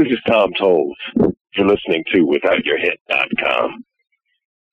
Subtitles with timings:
[0.00, 0.96] This is Tom Tolles.
[1.54, 3.84] You're listening to WithoutYourHead.com.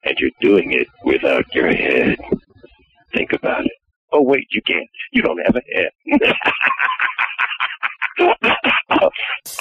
[0.05, 2.17] And you're doing it without your head.
[3.13, 3.73] Think about it.
[4.13, 4.87] Oh, wait, you can't.
[5.11, 5.89] You don't have a head.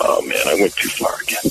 [0.01, 1.51] oh, man, I went too far again.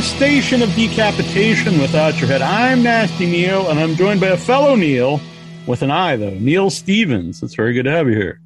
[0.00, 2.40] Station of decapitation without your head.
[2.42, 5.20] I'm Nasty Neil, and I'm joined by a fellow Neil
[5.66, 7.42] with an I, though, Neil Stevens.
[7.42, 8.40] It's very good to have you here.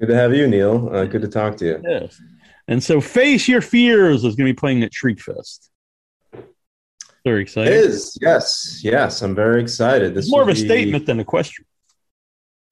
[0.00, 0.88] Good to have you, Neil.
[0.94, 1.82] Uh, good to talk to you.
[1.82, 2.20] Yes.
[2.68, 5.68] And so, Face Your Fears is going to be playing at Shriekfest.
[7.24, 7.72] Very excited.
[7.72, 7.90] exciting.
[7.90, 9.22] is, yes, yes.
[9.22, 10.14] I'm very excited.
[10.14, 11.64] This It's more of a be- statement than a question.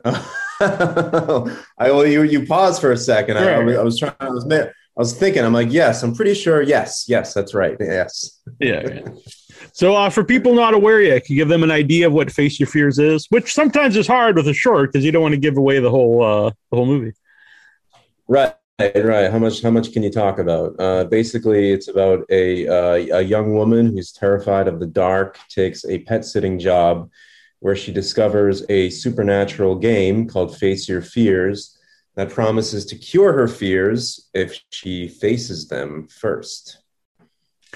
[0.05, 0.25] I
[1.81, 3.39] well, you you paused for a second.
[3.39, 4.15] I, I was- I was trying.
[4.21, 4.45] I was
[4.97, 5.45] I was thinking.
[5.45, 6.03] I'm like, yes.
[6.03, 6.63] I'm pretty sure.
[6.63, 7.35] Yes, yes.
[7.35, 7.77] That's right.
[7.79, 8.41] Yes.
[8.61, 8.83] Yeah.
[8.87, 9.09] yeah.
[9.73, 12.31] So, uh, for people not aware yet, can you give them an idea of what
[12.31, 13.27] Face Your Fears is?
[13.29, 15.91] Which sometimes is hard with a short because you don't want to give away the
[15.91, 17.13] whole uh, the whole movie.
[18.27, 18.55] Right.
[18.79, 19.31] Right.
[19.31, 19.63] How much?
[19.63, 20.75] How much can you talk about?
[20.79, 25.85] Uh, basically, it's about a uh, a young woman who's terrified of the dark, takes
[25.87, 27.11] a pet sitting job,
[27.61, 31.76] where she discovers a supernatural game called Face Your Fears
[32.17, 36.79] that promises to cure her fears if she faces them first.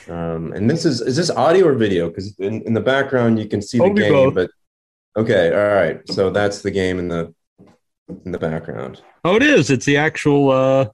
[0.08, 2.08] Um, and this is is this audio or video?
[2.08, 4.34] Because in, in the background you can see the be game, both.
[4.34, 4.50] but
[5.16, 6.00] okay, all right.
[6.08, 7.34] So that's the game in the
[8.24, 9.02] in the background.
[9.24, 9.70] Oh, it is.
[9.70, 10.88] It's the actual, uh,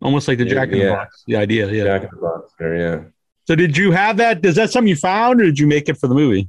[0.00, 0.94] almost like the Yeah, Jack in the yeah.
[0.94, 1.24] Box.
[1.26, 1.84] The idea, yeah.
[1.84, 3.04] Jack in the box there, yeah.
[3.46, 4.44] So, did you have that?
[4.44, 6.48] Is that something you found, or did you make it for the movie?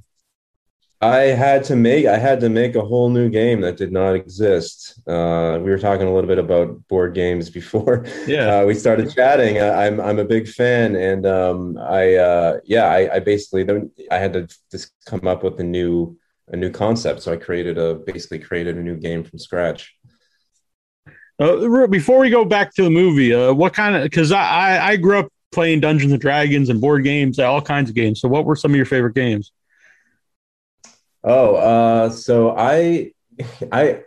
[1.02, 4.14] I had to make I had to make a whole new game that did not
[4.14, 5.00] exist.
[5.08, 8.58] Uh, we were talking a little bit about board games before Yeah.
[8.62, 9.60] uh, we started chatting.
[9.60, 13.68] I, I'm I'm a big fan, and um, I uh, yeah I, I basically
[14.12, 16.18] I had to just come up with a new
[16.50, 17.24] a new concept.
[17.24, 19.96] So I created a basically created a new game from scratch.
[21.40, 24.04] Uh, before we go back to the movie, uh, what kind of?
[24.04, 27.90] Because I, I I grew up playing Dungeons and Dragons and board games, all kinds
[27.90, 28.22] of games.
[28.22, 29.52] So, what were some of your favorite games?
[31.24, 33.12] Oh, uh, so I,
[33.72, 34.02] I,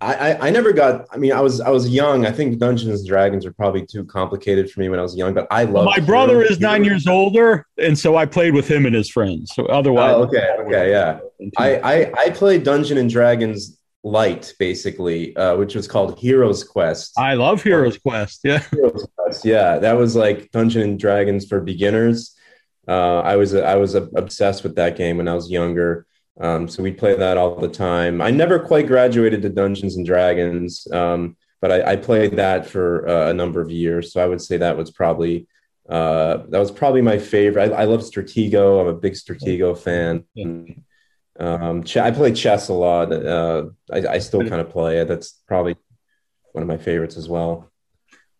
[0.00, 1.06] I, I never got.
[1.12, 2.26] I mean, I was I was young.
[2.26, 5.32] I think Dungeons and Dragons are probably too complicated for me when I was young.
[5.32, 5.84] But I love.
[5.84, 9.54] My brother is nine years older, and so I played with him and his friends.
[9.54, 11.20] So, otherwise, Oh, okay, okay, yeah.
[11.56, 17.12] I, I I played Dungeon and Dragons Light basically, uh, which was called Heroes Quest.
[17.16, 18.40] I love Heroes Quest.
[18.42, 18.58] Yeah.
[18.72, 22.34] Heroes Quest, yeah, that was like Dungeon and Dragons for beginners.
[22.88, 26.06] Uh, I was I was obsessed with that game when I was younger.
[26.40, 28.20] Um, so we'd play that all the time.
[28.22, 33.06] I never quite graduated to Dungeons and Dragons, um, but I, I played that for
[33.08, 34.12] uh, a number of years.
[34.12, 35.46] So I would say that was probably
[35.88, 37.72] uh, that was probably my favorite.
[37.72, 38.80] I, I love Stratego.
[38.80, 40.24] I'm a big Stratego fan.
[41.38, 43.12] Um, ch- I play chess a lot.
[43.12, 45.08] Uh, I, I still kind of play it.
[45.08, 45.76] That's probably
[46.52, 47.70] one of my favorites as well.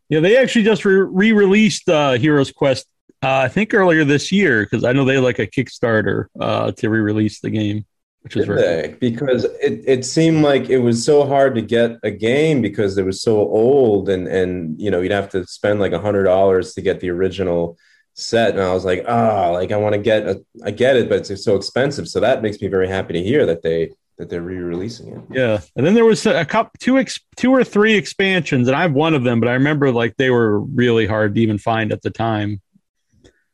[0.08, 2.86] Yeah, they actually just re released uh, Heroes Quest,
[3.22, 6.90] uh, I think earlier this year, because I know they like a Kickstarter uh, to
[6.90, 7.84] re release the game,
[8.22, 8.96] which is they?
[9.00, 13.04] Because it, it seemed like it was so hard to get a game because it
[13.04, 16.74] was so old and and you know you'd have to spend like a hundred dollars
[16.74, 17.76] to get the original
[18.14, 21.08] set and I was like ah like I want to get a, I get it
[21.08, 24.28] but it's so expensive so that makes me very happy to hear that they that
[24.28, 25.20] they're re-releasing it.
[25.30, 28.82] Yeah, and then there was a couple, two, ex, two or three expansions, and I
[28.82, 31.92] have one of them, but I remember like they were really hard to even find
[31.92, 32.60] at the time.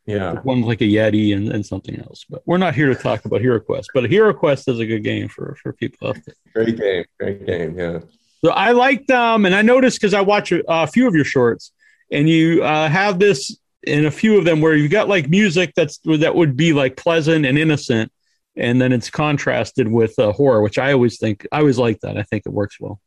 [0.08, 0.36] Yeah.
[0.40, 2.24] One like a Yeti and, and something else.
[2.30, 3.90] But we're not here to talk about Hero Quest.
[3.92, 6.34] But Hero Quest is a good game for for people out there.
[6.54, 7.78] Great game, great game.
[7.78, 8.00] Yeah.
[8.42, 11.26] So I liked um, and I noticed because I watch a, a few of your
[11.26, 11.72] shorts,
[12.10, 15.74] and you uh, have this in a few of them where you've got like music
[15.76, 18.10] that's that would be like pleasant and innocent,
[18.56, 22.16] and then it's contrasted with uh, horror, which I always think I always like that.
[22.16, 22.98] I think it works well.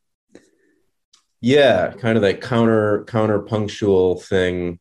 [1.39, 4.79] Yeah, kind of that counter counter punctual thing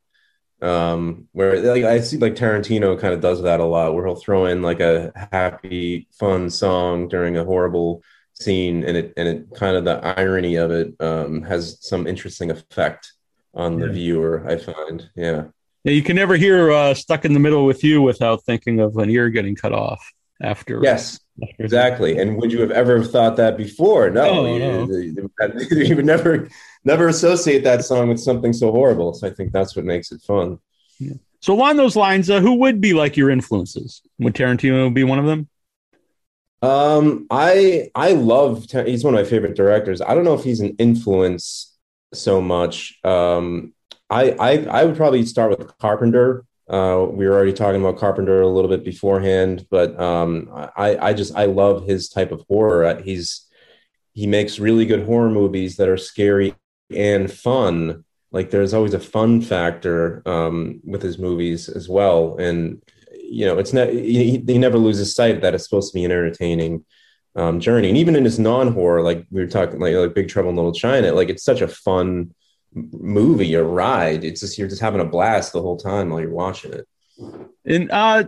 [0.62, 4.14] um where like i see like tarantino kind of does that a lot where he'll
[4.14, 8.02] throw in like a happy fun song during a horrible
[8.34, 12.50] scene and it and it kind of the irony of it um has some interesting
[12.50, 13.12] effect
[13.54, 13.92] on the Yeah.
[13.92, 15.08] viewer i find.
[15.16, 15.44] Yeah.
[15.84, 18.98] Yeah, you can never hear uh, "Stuck in the Middle with You" without thinking of
[18.98, 20.80] an ear getting cut off after.
[20.82, 25.26] yes after- exactly and would you have ever thought that before no, No, you,
[25.70, 26.48] you would never
[26.84, 30.20] never associate that song with something so horrible so i think that's what makes it
[30.22, 30.58] fun
[31.42, 34.02] So along those lines, uh, who would be like your influences?
[34.18, 35.48] Would Tarantino be one of them?
[36.62, 40.02] Um, I I love he's one of my favorite directors.
[40.02, 41.74] I don't know if he's an influence
[42.12, 42.98] so much.
[43.04, 43.72] Um,
[44.10, 46.44] I I I would probably start with Carpenter.
[46.70, 51.12] Uh, we were already talking about Carpenter a little bit beforehand, but um, I I
[51.12, 52.84] just I love his type of horror.
[52.84, 53.46] Uh, He's
[54.12, 56.54] he makes really good horror movies that are scary
[56.94, 58.04] and fun.
[58.30, 62.80] Like there's always a fun factor um, with his movies as well, and
[63.12, 66.12] you know it's not he, he never loses sight that it's supposed to be an
[66.12, 66.84] entertaining
[67.36, 70.50] um, journey and even in his non-horror like we were talking like, like big trouble
[70.50, 72.34] in little china like it's such a fun
[72.74, 76.30] movie or ride it's just you're just having a blast the whole time while you're
[76.30, 76.86] watching it
[77.64, 78.24] And uh,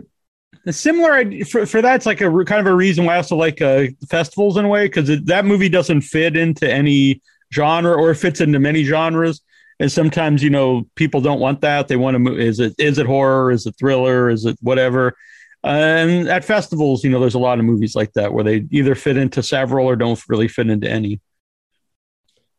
[0.69, 3.85] similar for, for that's like a kind of a reason why I also like uh,
[4.09, 7.21] festivals in a way because that movie doesn't fit into any
[7.53, 9.41] genre or fits into many genres.
[9.79, 11.87] And sometimes you know people don't want that.
[11.87, 12.39] They want to move.
[12.39, 13.51] Is it is it horror?
[13.51, 14.29] Is it thriller?
[14.29, 15.15] Is it whatever?
[15.63, 18.95] And at festivals, you know, there's a lot of movies like that where they either
[18.95, 21.21] fit into several or don't really fit into any.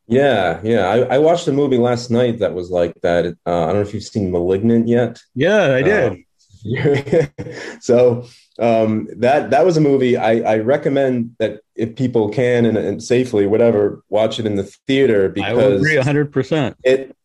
[0.06, 0.88] Yeah yeah.
[0.88, 3.80] I, I watched a movie last night that was like that uh, i don't know
[3.80, 5.22] if you've seen malignant yet?
[5.34, 6.12] Yeah, I did.
[6.12, 6.24] Um,
[7.80, 8.26] so
[8.58, 10.16] um, that that was a movie.
[10.16, 14.64] I, I recommend that if people can and, and safely whatever watch it in the
[14.86, 16.76] theater I because agree hundred percent.
[16.84, 17.16] it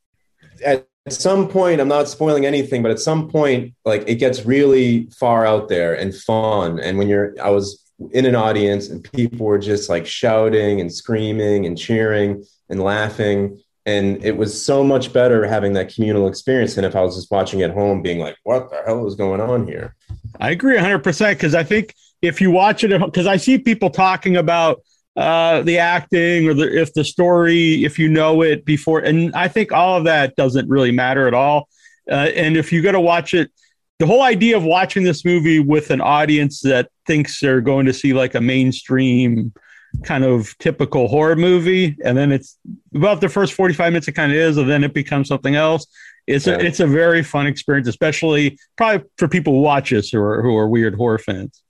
[0.65, 5.09] at some point i'm not spoiling anything but at some point like it gets really
[5.17, 6.79] far out there and fun.
[6.79, 10.91] And when you're i was in an audience and people were just like shouting and
[10.91, 16.75] screaming and cheering and laughing and it was so much better having that communal experience
[16.75, 19.41] than if i was just watching at home being like what the hell is going
[19.41, 19.95] on here
[20.39, 24.37] I agree 100% because I think if you watch it, because I see people talking
[24.37, 24.81] about
[25.15, 29.47] uh, the acting or the, if the story, if you know it before, and I
[29.47, 31.67] think all of that doesn't really matter at all.
[32.09, 33.51] Uh, and if you got to watch it,
[33.99, 37.93] the whole idea of watching this movie with an audience that thinks they're going to
[37.93, 39.53] see like a mainstream
[40.03, 42.57] kind of typical horror movie, and then it's
[42.95, 45.87] about the first 45 minutes, it kind of is, and then it becomes something else.
[46.27, 46.53] It's Yeah.
[46.55, 50.41] a it's a very fun experience, especially probably for people who watch us who are
[50.43, 51.63] who are weird horror fans.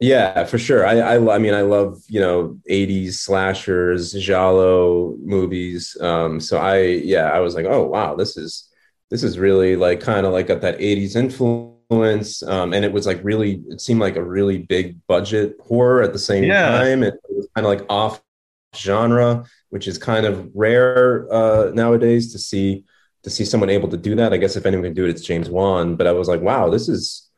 [0.00, 0.84] Yeah, for sure.
[0.86, 5.96] I, I I mean I love, you know, 80s slashers, giallo movies.
[6.00, 8.68] Um so I yeah, I was like, "Oh, wow, this is
[9.10, 11.71] this is really like kind of like got that 80s influence."
[12.42, 16.12] Um and it was like really it seemed like a really big budget horror at
[16.12, 16.68] the same Yeah.
[16.68, 17.02] time.
[17.02, 18.22] It was kind of like off
[18.76, 22.84] genre, which is kind of rare uh nowadays to see
[23.24, 24.32] to see someone able to do that.
[24.32, 26.70] I guess if anyone can do it, it's James Wan, but I was like, "Wow,
[26.70, 27.28] this is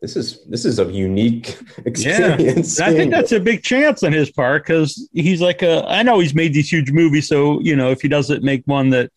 [0.00, 2.78] this is this is a unique experience.
[2.78, 5.84] And I think that's a big chance on his part because he's like a.
[5.88, 8.90] I know he's made these huge movies, so you know if he doesn't make one
[8.90, 9.10] that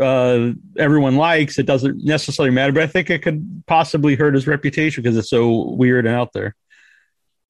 [0.00, 2.72] uh, everyone likes, it doesn't necessarily matter.
[2.72, 6.32] But I think it could possibly hurt his reputation because it's so weird and out
[6.32, 6.54] there.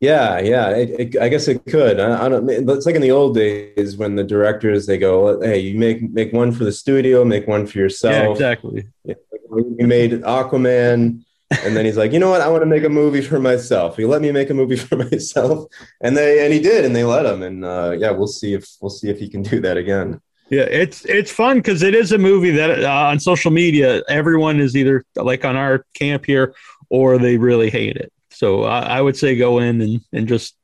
[0.01, 0.71] yeah, yeah.
[0.71, 2.01] It, it, I guess it could.
[2.01, 2.49] I, I don't.
[2.51, 6.33] It's like in the old days when the directors they go, "Hey, you make make
[6.33, 8.89] one for the studio, make one for yeah, yourself." exactly.
[9.05, 12.41] He made Aquaman, and then he's like, "You know what?
[12.41, 13.97] I want to make a movie for myself.
[13.97, 15.67] He let me make a movie for myself."
[16.01, 17.43] And they and he did, and they let him.
[17.43, 20.21] And uh, yeah, we'll see if we'll see if he can do that again.
[20.53, 24.61] Yeah, it's it's fun because it is a movie that uh, on social media everyone
[24.61, 26.55] is either like on our camp here
[26.91, 28.13] or they really hate it.
[28.31, 30.55] So I, I would say go in and and just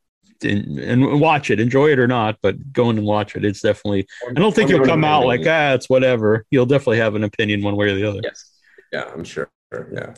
[0.42, 3.46] and, and watch it, enjoy it or not, but go in and watch it.
[3.46, 4.06] It's definitely.
[4.28, 6.44] I don't think you'll come out like ah, it's whatever.
[6.50, 8.20] You'll definitely have an opinion one way or the other.
[8.22, 8.44] Yes.
[8.92, 9.50] Yeah, I'm sure.
[9.72, 10.12] Yeah.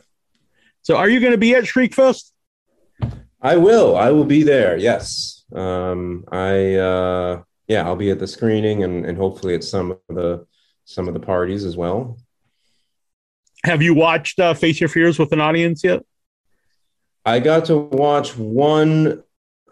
[0.82, 2.32] So are you going to be at Shriekfest?
[3.40, 3.96] I will.
[3.96, 4.76] I will be there.
[4.76, 5.44] Yes.
[5.54, 9.98] Um, I uh, yeah, I'll be at the screening and, and hopefully at some of
[10.08, 10.44] the
[10.86, 12.18] some of the parties as well.
[13.62, 16.02] Have you watched uh, Face Your Fears with an audience yet?
[17.24, 19.22] I got to watch one.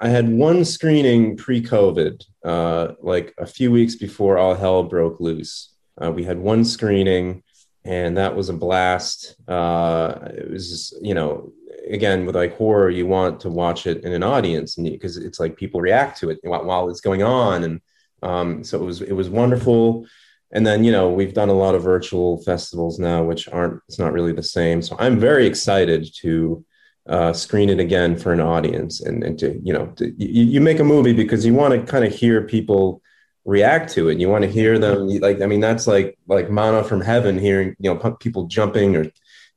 [0.00, 5.74] I had one screening pre-COVID, uh, like a few weeks before all hell broke loose.
[6.00, 7.42] Uh, we had one screening,
[7.84, 9.34] and that was a blast.
[9.48, 11.52] Uh, it was, you know,
[11.90, 15.40] again with like horror, you want to watch it in an audience, and because it's
[15.40, 17.80] like people react to it while, while it's going on, and
[18.22, 20.06] um, so it was it was wonderful.
[20.50, 23.98] And then you know we've done a lot of virtual festivals now, which aren't it's
[23.98, 24.82] not really the same.
[24.82, 26.64] So I'm very excited to
[27.08, 30.60] uh, screen it again for an audience and, and to you know to, you, you
[30.60, 33.00] make a movie because you want to kind of hear people
[33.46, 36.84] react to it you want to hear them like i mean that's like like manna
[36.84, 39.10] from heaven hearing you know people jumping or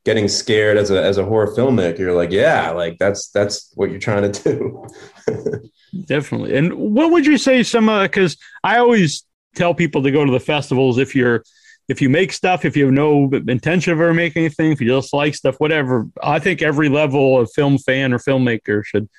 [0.05, 3.89] getting scared as a as a horror filmmaker you're like yeah like that's that's what
[3.89, 4.87] you're trying to do
[6.05, 6.55] Definitely.
[6.55, 10.39] And what would you say some because I always tell people to go to the
[10.39, 11.43] festivals if you're
[11.89, 14.87] if you make stuff, if you have no intention of ever making anything, if you
[14.87, 16.07] just like stuff, whatever.
[16.23, 19.09] I think every level of film fan or filmmaker should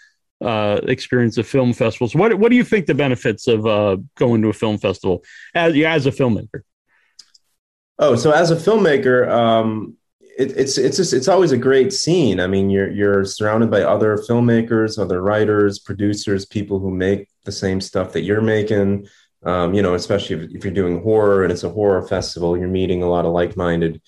[0.40, 2.14] uh, experience the film festivals.
[2.14, 5.22] What what do you think the benefits of uh, going to a film festival
[5.54, 6.62] as as a filmmaker?
[7.98, 9.96] Oh, so as a filmmaker, um,
[10.38, 12.40] it, it's it's just it's always a great scene.
[12.40, 17.52] I mean, you're you're surrounded by other filmmakers, other writers, producers, people who make the
[17.52, 19.06] same stuff that you're making.
[19.44, 22.68] Um, you know, especially if, if, you're doing horror and it's a horror festival, you're
[22.68, 24.00] meeting a lot of like-minded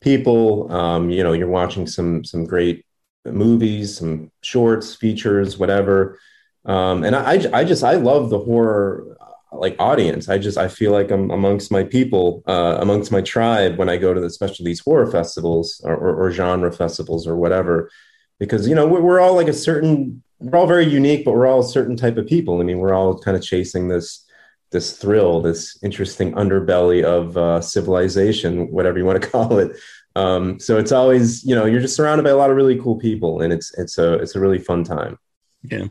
[0.00, 0.72] people.
[0.72, 2.86] Um, you know, you're watching some some great
[3.24, 6.18] movies, some shorts, features, whatever.
[6.64, 9.15] Um, and I, I just I love the horror
[9.60, 10.28] like audience.
[10.28, 13.96] I just I feel like I'm amongst my people, uh, amongst my tribe when I
[13.96, 17.90] go to the, especially these horror festivals or, or, or genre festivals or whatever,
[18.38, 21.46] because you know we're, we're all like a certain we're all very unique, but we're
[21.46, 22.60] all a certain type of people.
[22.60, 24.24] I mean, we're all kind of chasing this
[24.72, 29.76] this thrill, this interesting underbelly of uh, civilization, whatever you want to call it.
[30.16, 32.98] Um, so it's always you know you're just surrounded by a lot of really cool
[32.98, 35.18] people, and it's it's a it's a really fun time.
[35.62, 35.86] Yeah.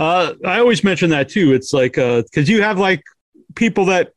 [0.00, 1.52] Uh, I always mention that too.
[1.52, 3.02] It's like because uh, you have like
[3.54, 4.14] people that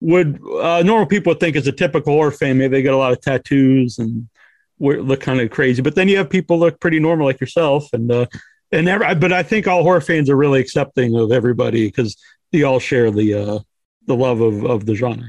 [0.00, 2.58] would uh, normal people would think is a typical horror fan.
[2.58, 4.28] Maybe they got a lot of tattoos and
[4.78, 5.82] look kind of crazy.
[5.82, 8.26] But then you have people look pretty normal like yourself, and uh,
[8.70, 12.16] and every, but I think all horror fans are really accepting of everybody because
[12.52, 13.58] they all share the uh,
[14.06, 15.28] the love of of the genre.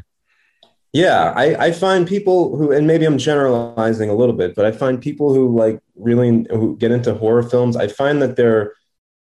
[0.94, 4.72] Yeah, I, I find people who, and maybe I'm generalizing a little bit, but I
[4.72, 7.76] find people who like really who get into horror films.
[7.76, 8.74] I find that they're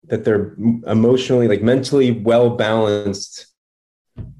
[0.07, 0.53] that they're
[0.87, 3.47] emotionally like mentally well balanced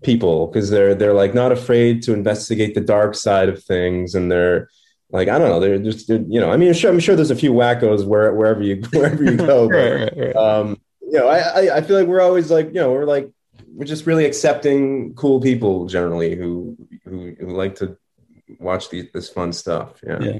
[0.04, 4.32] people because they're they're like not afraid to investigate the dark side of things and
[4.32, 4.70] they're
[5.12, 7.16] like I don't know they're just they're, you know I mean I'm sure I'm sure
[7.16, 10.36] there's a few wackos where wherever you wherever you go but, right, right, right.
[10.36, 13.30] um you know I, I I feel like we're always like you know we're like
[13.68, 17.98] we're just really accepting cool people generally who who, who like to
[18.60, 20.20] watch these this fun stuff yeah.
[20.22, 20.40] yeah.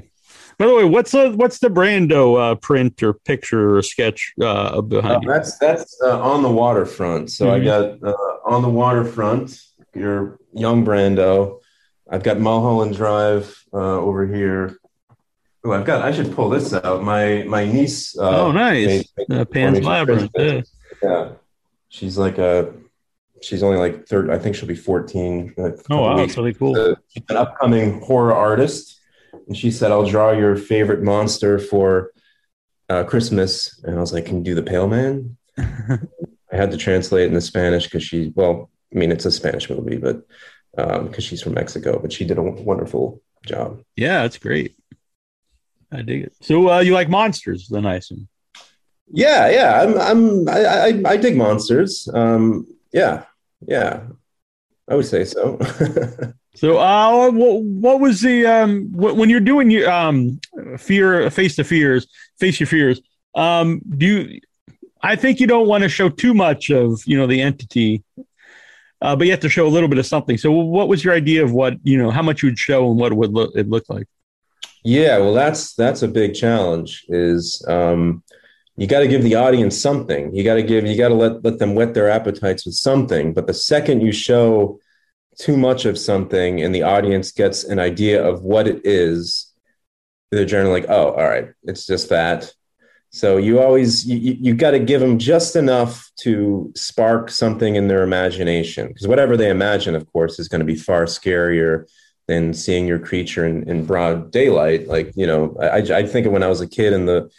[0.58, 4.80] By the way, what's the what's the Brando uh, print or picture or sketch uh,
[4.80, 7.30] behind uh, That's that's uh, on the waterfront.
[7.30, 7.60] So mm-hmm.
[7.60, 9.60] I got uh, on the waterfront.
[9.94, 11.60] Your young Brando.
[12.08, 14.78] I've got Mulholland Drive uh, over here.
[15.64, 16.02] Oh, I've got.
[16.02, 17.02] I should pull this out.
[17.02, 18.16] My my niece.
[18.18, 19.04] oh, nice.
[19.50, 20.30] Pan's Labyrinth.
[20.36, 20.62] Yeah.
[21.02, 21.32] yeah,
[21.88, 22.72] she's like a
[23.42, 24.30] she's only like third.
[24.30, 25.54] I think she'll be 14.
[25.58, 26.16] Oh, wow.
[26.16, 26.28] Weeks.
[26.28, 26.96] That's really cool.
[27.08, 29.00] she's an upcoming horror artist
[29.46, 32.12] and she said, "I'll draw your favorite monster for
[32.88, 36.76] uh, Christmas." And I was like, "Can you do the Pale Man?" I had to
[36.76, 40.26] translate it into Spanish because she, well, I mean, it's a Spanish movie, but
[40.76, 43.82] because um, she's from Mexico, but she did a wonderful job.
[43.96, 44.76] Yeah, that's great.
[45.92, 46.34] I dig it.
[46.40, 48.28] So uh, you like monsters, then I assume?
[49.08, 49.82] Yeah, yeah.
[49.82, 52.08] I'm, I'm, I, I, I dig monsters.
[52.12, 53.24] Um, yeah,
[53.66, 54.02] yeah.
[54.88, 55.58] I would say so.
[56.56, 60.40] So, uh, what, what was the um when you're doing your um
[60.78, 62.06] fear face to fears,
[62.38, 63.00] face your fears?
[63.34, 64.40] Um, do you?
[65.02, 68.02] I think you don't want to show too much of you know the entity,
[69.02, 70.38] uh, but you have to show a little bit of something.
[70.38, 72.98] So, what was your idea of what you know how much you would show and
[72.98, 74.06] what it would look it look like?
[74.82, 77.04] Yeah, well, that's that's a big challenge.
[77.08, 78.22] Is um,
[78.78, 80.34] you got to give the audience something.
[80.34, 83.34] You got to give you got to let let them whet their appetites with something.
[83.34, 84.80] But the second you show
[85.38, 89.52] too much of something and the audience gets an idea of what it is,
[90.30, 92.52] they're generally like, oh, all right, it's just that.
[93.10, 97.88] So you always you, you, got to give them just enough to spark something in
[97.88, 101.86] their imagination because whatever they imagine, of course, is going to be far scarier
[102.26, 104.86] than seeing your creature in, in broad daylight.
[104.88, 107.30] Like you know, I, I think of when I was a kid and the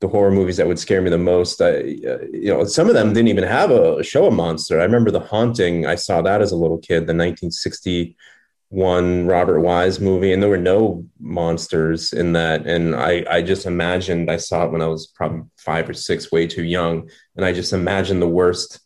[0.00, 1.60] the horror movies that would scare me the most.
[1.60, 4.80] I, uh, you know, some of them didn't even have a show a monster.
[4.80, 5.86] I remember The Haunting.
[5.86, 10.58] I saw that as a little kid, the 1961 Robert Wise movie, and there were
[10.58, 12.66] no monsters in that.
[12.66, 14.30] And I, I just imagined.
[14.30, 17.52] I saw it when I was probably five or six, way too young, and I
[17.52, 18.80] just imagined the worst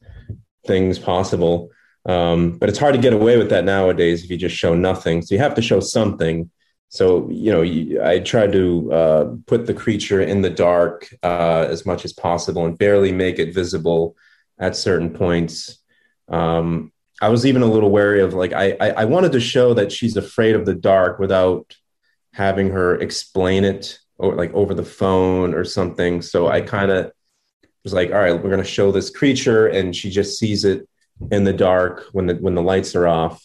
[0.66, 1.70] things possible.
[2.06, 5.22] Um, but it's hard to get away with that nowadays if you just show nothing.
[5.22, 6.50] So you have to show something
[6.88, 7.62] so you know
[8.04, 12.64] i tried to uh, put the creature in the dark uh, as much as possible
[12.64, 14.16] and barely make it visible
[14.58, 15.78] at certain points.
[16.28, 19.74] Um, i was even a little wary of like I, I, I wanted to show
[19.74, 21.76] that she's afraid of the dark without
[22.32, 26.22] having her explain it or like over the phone or something.
[26.22, 27.12] So i kind of
[27.84, 30.88] was like all right we're going to show this creature and she just sees it
[31.30, 33.44] in the dark when the when the lights are off.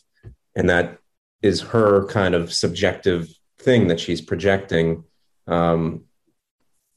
[0.55, 0.99] And that
[1.43, 3.27] is her kind of subjective
[3.59, 5.03] thing that she's projecting
[5.47, 6.05] um,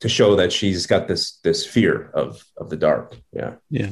[0.00, 3.17] to show that she's got this this fear of of the dark.
[3.33, 3.91] Yeah, yeah,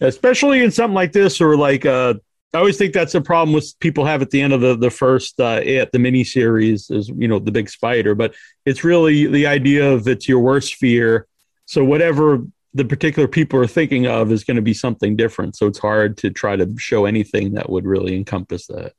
[0.00, 2.14] especially in something like this, or like uh,
[2.52, 4.90] I always think that's a problem with people have at the end of the the
[4.90, 9.26] first uh, it the mini series is you know the big spider, but it's really
[9.26, 11.26] the idea of it's your worst fear.
[11.66, 15.56] So whatever the particular people are thinking of is going to be something different.
[15.56, 18.92] So it's hard to try to show anything that would really encompass that.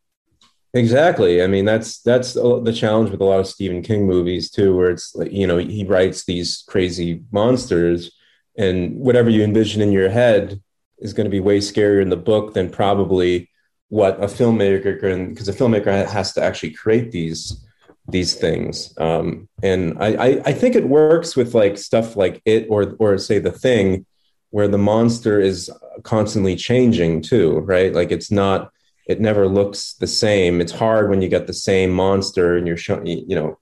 [0.77, 1.41] Exactly.
[1.41, 4.91] I mean, that's that's the challenge with a lot of Stephen King movies too, where
[4.91, 8.11] it's like you know he writes these crazy monsters,
[8.57, 10.61] and whatever you envision in your head
[10.99, 13.49] is going to be way scarier in the book than probably
[13.89, 17.65] what a filmmaker can, because a filmmaker has to actually create these
[18.07, 18.93] these things.
[18.99, 23.17] Um, and I, I I think it works with like stuff like it or or
[23.17, 24.05] say the thing,
[24.51, 25.71] where the monster is
[26.03, 27.93] constantly changing too, right?
[27.93, 28.71] Like it's not
[29.07, 30.59] it never looks the same.
[30.61, 33.57] It's hard when you got the same monster and you're showing, you know,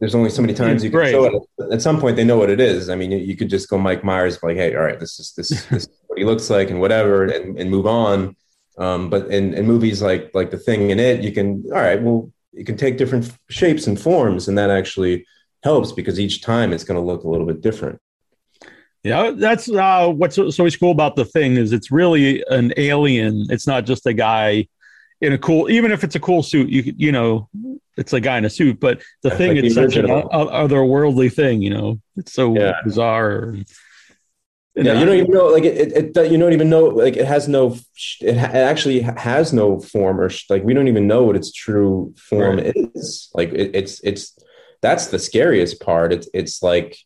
[0.00, 1.10] there's only so many times you can right.
[1.10, 1.72] show it.
[1.72, 2.88] At some point, they know what it is.
[2.88, 5.32] I mean, you, you could just go Mike Myers, like, hey, all right, this is
[5.32, 8.36] this, this is what he looks like, and whatever, and, and move on.
[8.76, 12.00] Um, but in, in movies like like the thing in it, you can all right,
[12.00, 15.26] well, you can take different shapes and forms, and that actually
[15.64, 18.00] helps because each time it's going to look a little bit different.
[19.04, 23.46] Yeah, that's uh, what's so always cool about the thing is it's really an alien.
[23.48, 24.66] It's not just a guy
[25.20, 26.68] in a cool, even if it's a cool suit.
[26.68, 27.48] You you know,
[27.96, 31.62] it's a guy in a suit, but the thing like it's such an otherworldly thing.
[31.62, 32.80] You know, it's so yeah.
[32.84, 33.54] bizarre.
[34.76, 35.46] And, yeah, you don't even know.
[35.46, 36.84] Like it, it, it, you don't even know.
[36.86, 37.76] Like it has no.
[38.20, 41.36] It, ha- it actually has no form, or sh- like we don't even know what
[41.36, 42.72] its true form right.
[42.94, 43.30] is.
[43.34, 44.38] Like it, it's it's
[44.80, 46.12] that's the scariest part.
[46.12, 46.96] It's it's like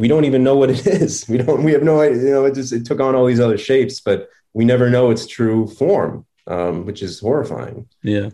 [0.00, 1.28] we don't even know what it is.
[1.28, 1.62] We don't.
[1.62, 2.22] We have no idea.
[2.22, 5.10] You know, it just it took on all these other shapes, but we never know
[5.10, 7.86] its true form, um, which is horrifying.
[8.02, 8.30] Yeah,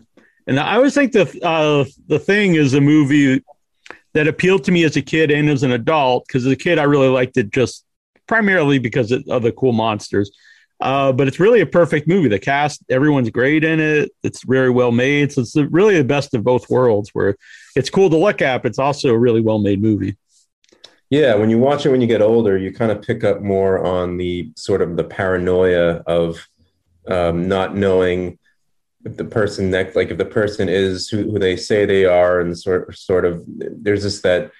[0.47, 3.43] and I always think the uh, the thing is a movie
[4.13, 6.79] that appealed to me as a kid and as an adult because as a kid
[6.79, 7.85] I really liked it just
[8.27, 10.31] primarily because of the cool monsters.
[10.79, 12.27] Uh, but it's really a perfect movie.
[12.27, 14.11] The cast, everyone's great in it.
[14.23, 15.31] It's very well made.
[15.31, 17.09] So it's really the best of both worlds.
[17.13, 17.35] Where
[17.75, 20.15] it's cool to look at, but it's also a really well made movie.
[21.09, 23.83] Yeah, when you watch it when you get older, you kind of pick up more
[23.85, 26.45] on the sort of the paranoia of
[27.07, 28.37] um, not knowing
[29.05, 32.41] if the person next, like if the person is who, who they say they are,
[32.41, 34.51] and sort sort of there's this that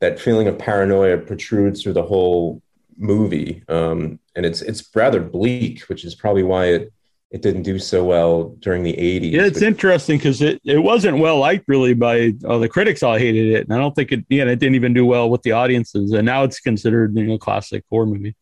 [0.00, 2.62] that feeling of paranoia protrudes through the whole
[2.96, 6.92] movie, um, and it's it's rather bleak, which is probably why it
[7.30, 9.32] it didn't do so well during the 80s.
[9.32, 13.02] Yeah, it's but, interesting because it, it wasn't well liked really by uh, the critics.
[13.02, 14.24] All hated it, and I don't think it.
[14.28, 17.38] Yeah, it didn't even do well with the audiences, and now it's considered you know
[17.38, 18.36] classic horror movie.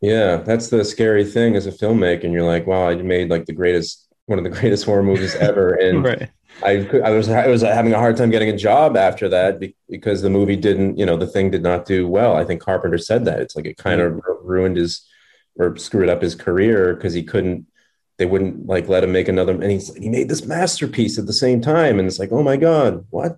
[0.00, 2.24] Yeah, that's the scary thing as a filmmaker.
[2.24, 5.34] And you're like, wow, I made like the greatest, one of the greatest horror movies
[5.36, 6.30] ever, and right.
[6.62, 10.20] I, I was I was having a hard time getting a job after that because
[10.20, 12.36] the movie didn't, you know, the thing did not do well.
[12.36, 15.06] I think Carpenter said that it's like it kind of ruined his
[15.56, 17.66] or screwed up his career because he couldn't
[18.20, 21.26] they wouldn't like let him make another and he's like, he made this masterpiece at
[21.26, 23.36] the same time and it's like oh my god what?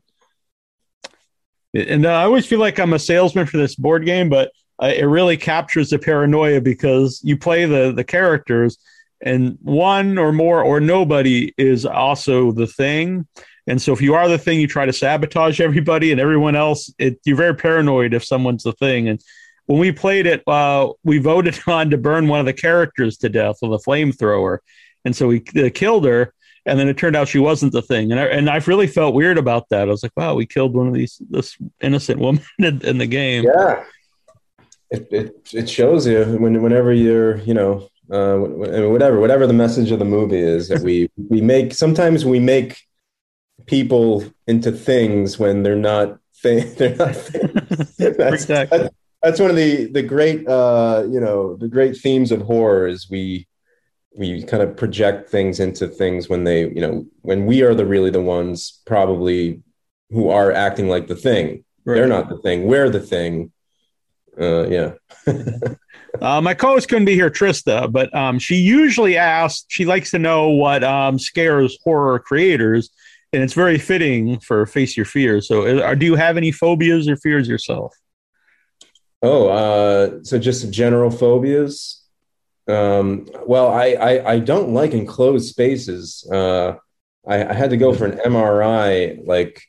[1.75, 4.93] And uh, i always feel like i'm a salesman for this board game but uh,
[4.95, 8.77] it really captures the paranoia because you play the the characters
[9.23, 13.27] and one or more or nobody is also the thing.
[13.69, 16.93] And so if you are the thing you try to sabotage everybody and everyone else
[16.99, 19.09] it, you're very paranoid if someone's the thing.
[19.09, 19.23] And
[19.73, 23.31] when we played it, uh, we voted on to burn one of the characters to
[23.31, 24.59] death with a flamethrower.
[25.07, 26.35] and so we uh, killed her.
[26.67, 29.17] And then it turned out she wasn't the thing, and I and I really felt
[29.17, 29.89] weird about that.
[29.89, 33.07] I was like, "Wow, we killed one of these this innocent woman in, in the
[33.09, 33.83] game." Yeah.
[34.93, 39.91] It, it, it shows you when whenever you're you know uh, whatever whatever the message
[39.91, 42.81] of the movie is that we we make sometimes we make
[43.67, 47.97] people into things when they're not thing they're not things.
[47.97, 48.79] that's, Exactly.
[48.79, 52.87] that's, that's one of the the great uh you know the great themes of horror
[52.87, 53.47] is we
[54.17, 57.87] we kind of project things into things when they you know when we are the
[57.87, 59.63] really the ones probably
[60.11, 63.53] who are acting like the thing they're not the thing we're the thing
[64.41, 64.93] uh yeah
[66.21, 69.65] Uh, my co-host couldn't be here, Trista, but um, she usually asks.
[69.69, 72.91] She likes to know what um, scares horror creators,
[73.33, 75.49] and it's very fitting for face your fears.
[75.49, 77.95] So, uh, do you have any phobias or fears yourself?
[79.23, 82.03] Oh, uh, so just general phobias.
[82.69, 86.29] Um, well, I, I I don't like enclosed spaces.
[86.31, 86.75] Uh,
[87.27, 89.63] I, I had to go for an MRI like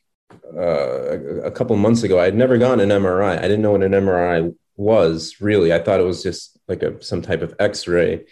[0.56, 2.18] uh, a, couple months ago.
[2.18, 3.38] I had never gotten an MRI.
[3.38, 5.72] I didn't know what an MRI was really.
[5.72, 8.26] I thought it was just like a some type of X-ray.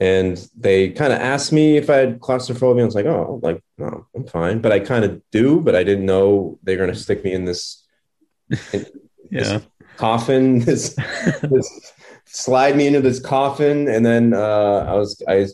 [0.00, 2.82] And they kind of asked me if I had claustrophobia.
[2.82, 4.60] I was like, oh, like no, I'm fine.
[4.60, 5.60] But I kind of do.
[5.60, 7.84] But I didn't know they're going to stick me in this
[9.32, 9.60] Yeah,
[10.02, 10.96] coffin this,
[11.42, 11.92] this
[12.26, 15.46] slide me into this coffin and then uh i was i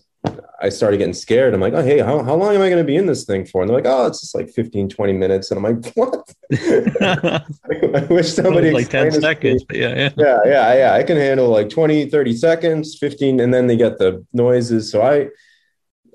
[0.61, 1.55] i started getting scared.
[1.55, 3.45] I'm like oh hey how, how long am i going to be in this thing
[3.45, 3.61] for?
[3.61, 5.51] And they're like oh it's just like 15 20 minutes.
[5.51, 6.35] And i'm like what?
[6.53, 9.65] I wish somebody like ten explained this seconds.
[9.69, 10.11] But yeah, yeah.
[10.17, 10.93] yeah yeah yeah.
[10.95, 14.91] I can handle like 20 30 seconds 15 and then they get the noises.
[14.91, 15.29] So i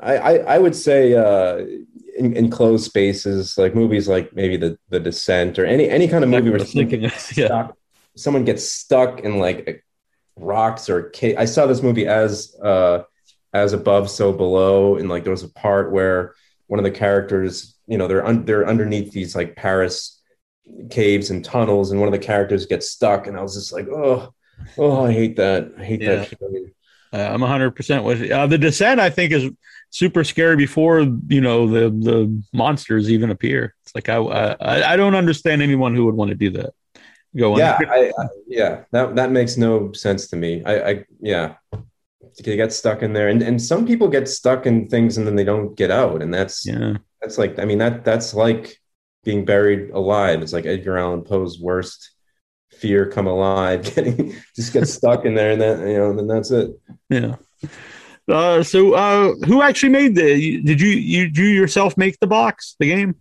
[0.01, 1.65] i i, I would say uh
[2.17, 6.29] in, enclosed spaces like movies like maybe the the descent or any any kind of
[6.29, 7.77] movie where thinking, yeah, stuck,
[8.15, 9.83] someone gets stuck in like
[10.37, 13.03] rocks or ca- I saw this movie as uh
[13.53, 16.33] as above so below and like there was a part where
[16.67, 20.19] one of the characters you know they're un- they're underneath these like Paris
[20.89, 23.87] caves and tunnels and one of the characters gets stuck and I was just like
[23.89, 24.33] oh
[24.77, 26.15] oh I hate that I hate Yeah.
[26.15, 26.71] that feeling.
[27.11, 28.33] Uh, I'm 100 percent with you.
[28.33, 28.99] Uh, the descent.
[28.99, 29.51] I think is
[29.91, 33.75] super scary before you know the the monsters even appear.
[33.83, 36.73] It's like I I, I don't understand anyone who would want to do that.
[37.35, 37.59] Go on.
[37.59, 42.55] yeah I, I yeah that that makes no sense to me I, I yeah they
[42.55, 45.43] get stuck in there and and some people get stuck in things and then they
[45.43, 46.97] don't get out and that's yeah.
[47.21, 48.77] that's like i mean that that's like
[49.23, 52.11] being buried alive it's like edgar allan poe's worst
[52.71, 56.27] fear come alive getting just get stuck in there and then you know and then
[56.27, 56.71] that's it
[57.09, 57.35] Yeah.
[58.27, 60.61] Uh, so, uh, who actually made the?
[60.61, 63.15] Did you you you yourself make the box, the game?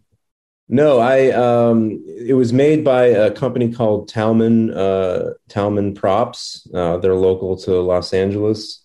[0.73, 6.67] No i um it was made by a company called talman uh talman props.
[6.75, 8.83] Uh they're local to los angeles.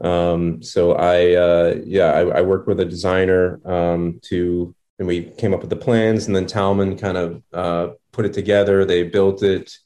[0.00, 5.24] Um so i uh yeah i, I worked with a designer um to and we
[5.40, 8.84] came up with the plans and then talman kind of uh put it together.
[8.84, 9.76] They built it.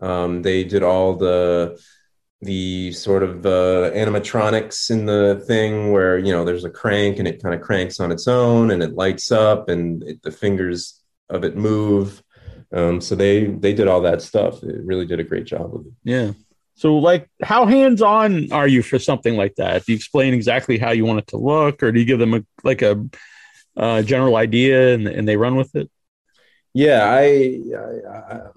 [0.00, 1.78] Um they did all the
[2.42, 7.26] the sort of uh, animatronics in the thing where you know there's a crank and
[7.26, 11.00] it kind of cranks on its own and it lights up and it, the fingers
[11.30, 12.22] of it move
[12.72, 15.86] um, so they they did all that stuff it really did a great job with
[15.86, 16.32] it Yeah.
[16.78, 19.86] So, like, how hands on are you for something like that?
[19.86, 22.34] Do you explain exactly how you want it to look, or do you give them
[22.34, 23.02] a like a
[23.78, 25.90] uh, general idea and, and they run with it?
[26.76, 27.58] Yeah, I,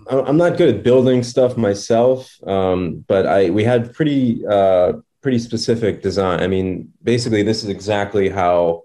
[0.10, 4.93] I I'm not good at building stuff myself, um, but I we had pretty uh,
[5.21, 6.41] pretty specific design.
[6.41, 8.84] I mean, basically, this is exactly how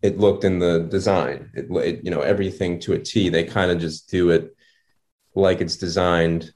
[0.00, 1.50] it looked in the design.
[1.54, 3.28] It, it you know everything to a T.
[3.30, 4.54] They kind of just do it
[5.34, 6.52] like it's designed.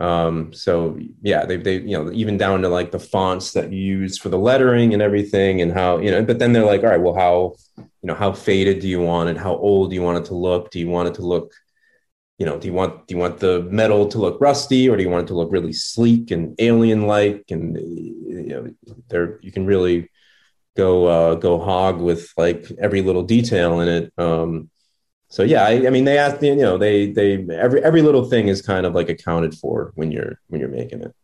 [0.00, 3.78] Um, so yeah, they they you know even down to like the fonts that you
[3.78, 6.22] use for the lettering and everything, and how you know.
[6.24, 9.28] But then they're like, all right, well, how you know how faded do you want
[9.28, 9.36] it?
[9.36, 10.70] How old do you want it to look?
[10.70, 11.52] Do you want it to look
[12.42, 15.02] you know, do you want do you want the metal to look rusty or do
[15.04, 17.44] you want it to look really sleek and alien like?
[17.50, 20.10] And you know, there you can really
[20.76, 24.12] go uh, go hog with like every little detail in it.
[24.18, 24.70] Um,
[25.32, 28.48] so yeah, I, I mean, they asked you know they they every every little thing
[28.48, 31.14] is kind of like accounted for when you're when you're making it.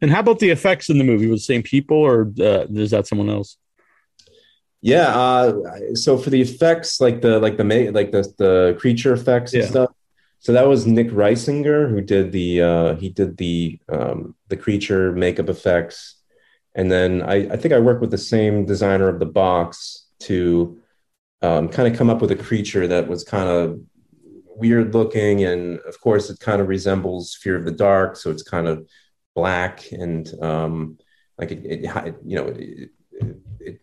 [0.00, 1.26] And how about the effects in the movie?
[1.26, 3.58] Was the same people, or uh, is that someone else?
[4.80, 5.08] Yeah.
[5.08, 5.52] Uh,
[5.92, 9.90] so for the effects, like the like the like the the creature effects and stuff.
[10.38, 15.12] So that was Nick Reisinger who did the uh, he did the um, the creature
[15.12, 16.16] makeup effects,
[16.74, 20.79] and then I, I think I worked with the same designer of the box to
[21.42, 23.80] um, kind of come up with a creature that was kind of
[24.46, 28.42] weird looking, and of course it kind of resembles Fear of the Dark, so it's
[28.42, 28.86] kind of
[29.34, 30.98] black and um,
[31.38, 32.90] like it, it, you know it,
[33.60, 33.80] it,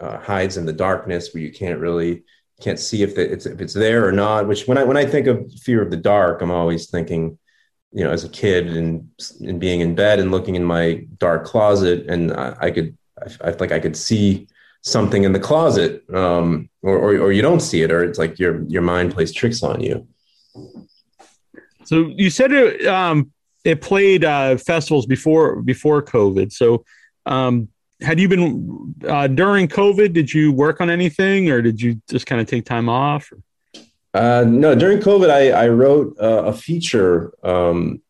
[0.00, 2.24] uh, hides in the darkness where you can't really
[2.60, 4.46] can't see if it's if it's there or not.
[4.46, 7.38] Which when I when I think of fear of the dark, I'm always thinking,
[7.92, 9.08] you know, as a kid and
[9.40, 13.48] and being in bed and looking in my dark closet, and I, I could I,
[13.48, 14.48] I like I could see
[14.82, 18.38] something in the closet, um, or, or or you don't see it, or it's like
[18.38, 20.06] your your mind plays tricks on you.
[21.84, 23.32] So you said it um,
[23.64, 26.52] it played uh, festivals before before COVID.
[26.52, 26.84] So
[27.26, 27.68] um,
[28.00, 30.12] had you been uh, during COVID?
[30.12, 33.30] Did you work on anything, or did you just kind of take time off?
[34.12, 37.32] Uh, no, during COVID, I, I wrote uh, a feature.
[37.44, 38.02] Um,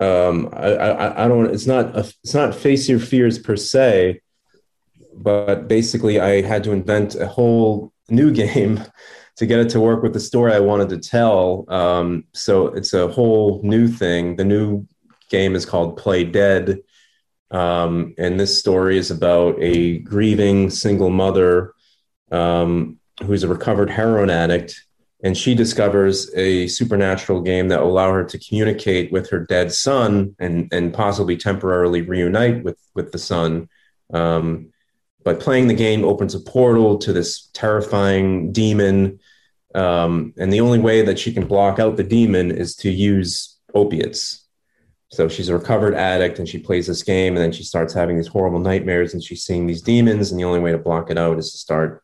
[0.00, 1.50] um, I, I, I don't.
[1.52, 1.96] It's not.
[1.96, 4.20] A, it's not face your fears per se,
[5.22, 8.82] but basically, I had to invent a whole new game
[9.36, 11.64] to get it to work with the story I wanted to tell.
[11.68, 14.36] Um, so it's a whole new thing.
[14.36, 14.86] The new
[15.30, 16.80] game is called Play Dead,
[17.50, 21.74] um, and this story is about a grieving single mother
[22.30, 24.84] um, who's a recovered heroin addict
[25.22, 29.72] and she discovers a supernatural game that will allow her to communicate with her dead
[29.72, 33.68] son and and possibly temporarily reunite with with the son.
[34.12, 34.72] Um,
[35.34, 39.20] playing the game opens a portal to this terrifying demon,
[39.74, 43.58] um, and the only way that she can block out the demon is to use
[43.74, 44.44] opiates.
[45.10, 48.16] So she's a recovered addict, and she plays this game, and then she starts having
[48.16, 51.18] these horrible nightmares, and she's seeing these demons, and the only way to block it
[51.18, 52.02] out is to start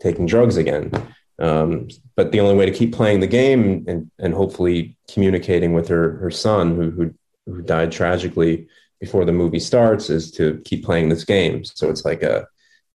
[0.00, 0.90] taking drugs again.
[1.38, 5.88] Um, but the only way to keep playing the game and, and hopefully communicating with
[5.88, 7.14] her her son who, who
[7.46, 8.68] who died tragically
[9.00, 11.64] before the movie starts is to keep playing this game.
[11.64, 12.46] So it's like a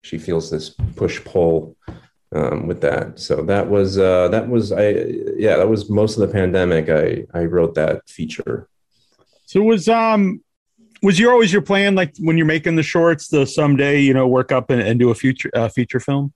[0.05, 1.77] she feels this push pull
[2.35, 3.19] um, with that.
[3.19, 4.91] So that was uh, that was I
[5.37, 6.89] yeah that was most of the pandemic.
[6.91, 8.69] I I wrote that feature.
[9.47, 10.43] So was um
[11.03, 14.29] was your always your plan like when you're making the shorts to someday you know
[14.29, 16.33] work up and, and do a future uh, feature film?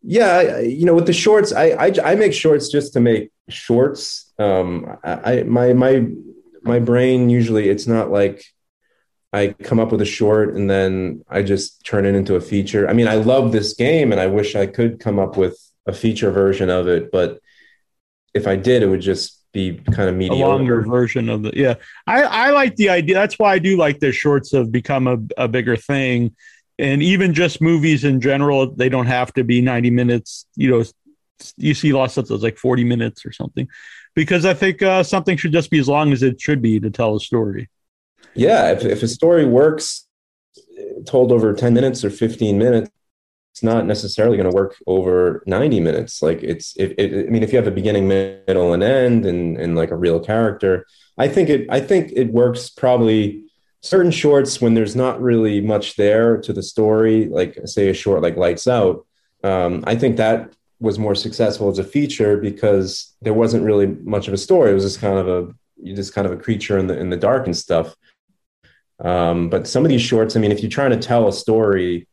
[0.00, 4.32] Yeah, you know, with the shorts, I I, I make shorts just to make shorts.
[4.38, 6.06] Um, I, I my my
[6.62, 8.44] my brain usually it's not like
[9.32, 12.88] I come up with a short and then I just turn it into a feature.
[12.88, 15.92] I mean, I love this game and I wish I could come up with a
[15.92, 17.40] feature version of it, but
[18.32, 20.46] if I did, it would just be kind of a mediocre.
[20.46, 21.74] longer version of the yeah.
[22.06, 23.14] I i like the idea.
[23.14, 26.34] That's why i do like the shorts have become a, a bigger thing.
[26.78, 30.84] And even just movies in general they don't have to be 90 minutes you know
[31.56, 33.68] you see lots of that's like 40 minutes or something.
[34.14, 36.90] Because i think uh, something should just be as long as it should be to
[36.90, 37.68] tell a story
[38.38, 40.06] yeah if, if a story works
[40.56, 42.90] eh, told over 10 minutes or 15 minutes
[43.58, 46.22] it's not necessarily going to work over 90 minutes.
[46.22, 49.58] Like it's it, it, i mean if you have a beginning middle and end and
[49.58, 53.42] and like a real character i think it i think it works probably
[53.80, 58.22] certain shorts when there's not really much there to the story like say a short
[58.22, 59.04] like lights out.
[59.42, 64.28] Um, i think that was more successful as a feature because there wasn't really much
[64.28, 64.70] of a story.
[64.70, 67.16] It was just kind of a just kind of a creature in the in the
[67.16, 67.96] dark and stuff
[69.04, 72.06] um, but some of these shorts i mean if you're trying to tell a story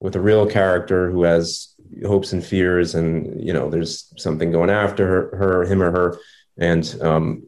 [0.00, 1.74] with a real character who has
[2.06, 6.18] hopes and fears and you know there's something going after her, her him or her
[6.58, 7.42] and um,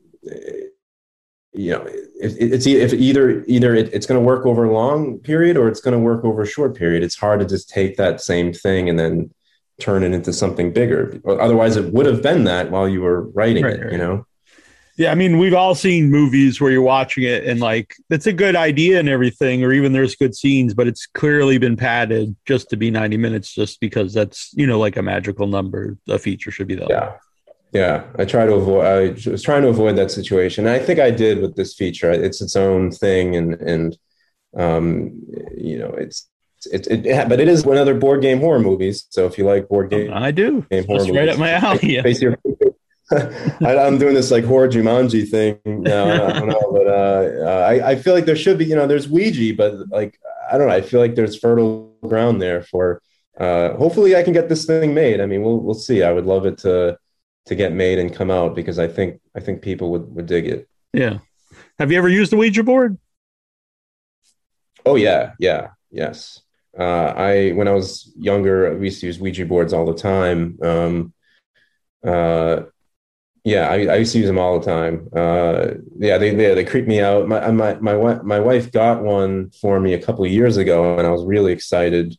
[1.53, 5.18] you know it, it's if either either it, it's going to work over a long
[5.18, 7.96] period or it's going to work over a short period it's hard to just take
[7.96, 9.31] that same thing and then
[9.81, 13.64] turn it into something bigger otherwise it would have been that while you were writing
[13.64, 13.92] Right, it right.
[13.92, 14.27] you know
[14.97, 18.33] yeah i mean we've all seen movies where you're watching it and like it's a
[18.33, 22.69] good idea and everything or even there's good scenes but it's clearly been padded just
[22.71, 26.51] to be 90 minutes just because that's you know like a magical number a feature
[26.51, 27.13] should be that yeah.
[27.73, 28.05] yeah.
[28.19, 30.67] I try to avoid i was trying to avoid that situation.
[30.67, 32.11] I think i did with this feature.
[32.11, 33.99] It's its own thing and and
[34.57, 35.23] um
[35.57, 36.29] you know it's
[36.73, 39.45] it, it, it but it is one other board game horror movies so if you
[39.45, 40.67] like board game, i do.
[40.71, 42.03] game horror right movies, up my alley.
[42.03, 42.37] face your
[43.12, 46.27] I, I'm doing this like horror Jumanji thing now.
[46.27, 48.87] I don't know, but uh, uh, I, I feel like there should be, you know,
[48.87, 50.19] there's Ouija, but like
[50.51, 50.75] I don't know.
[50.75, 53.01] I feel like there's fertile ground there for.
[53.38, 55.21] Uh, hopefully, I can get this thing made.
[55.21, 56.03] I mean, we'll we'll see.
[56.03, 56.99] I would love it to
[57.47, 60.47] to get made and come out because I think I think people would would dig
[60.47, 60.69] it.
[60.92, 61.19] yeah
[61.79, 62.99] have you ever used the ouija board
[64.87, 66.40] Oh yeah, yeah, yes.
[66.79, 70.59] Uh, I when I was younger, we used to use Ouija boards all the time.
[70.62, 71.14] Um,
[72.07, 72.62] uh,
[73.47, 75.09] yeah, I, I used to use them all the time.
[75.15, 77.29] Uh, yeah, they, they they creep me out.
[77.29, 81.07] My my my my wife got one for me a couple of years ago, and
[81.07, 82.19] I was really excited.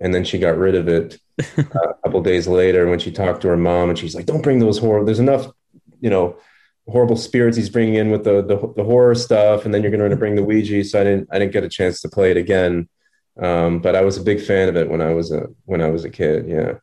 [0.00, 1.20] And then she got rid of it
[1.58, 4.42] uh, a couple days later when she talked to her mom, and she's like, "Don't
[4.42, 5.04] bring those horror.
[5.04, 5.48] There's enough,
[6.00, 6.36] you know,
[6.86, 10.08] horrible spirits he's bringing in with the the, the horror stuff, and then you're going
[10.08, 12.36] to bring the Ouija." So I didn't I didn't get a chance to play it
[12.36, 12.88] again.
[13.40, 15.90] Um, but I was a big fan of it when I was a when I
[15.90, 16.48] was a kid.
[16.48, 16.74] Yeah.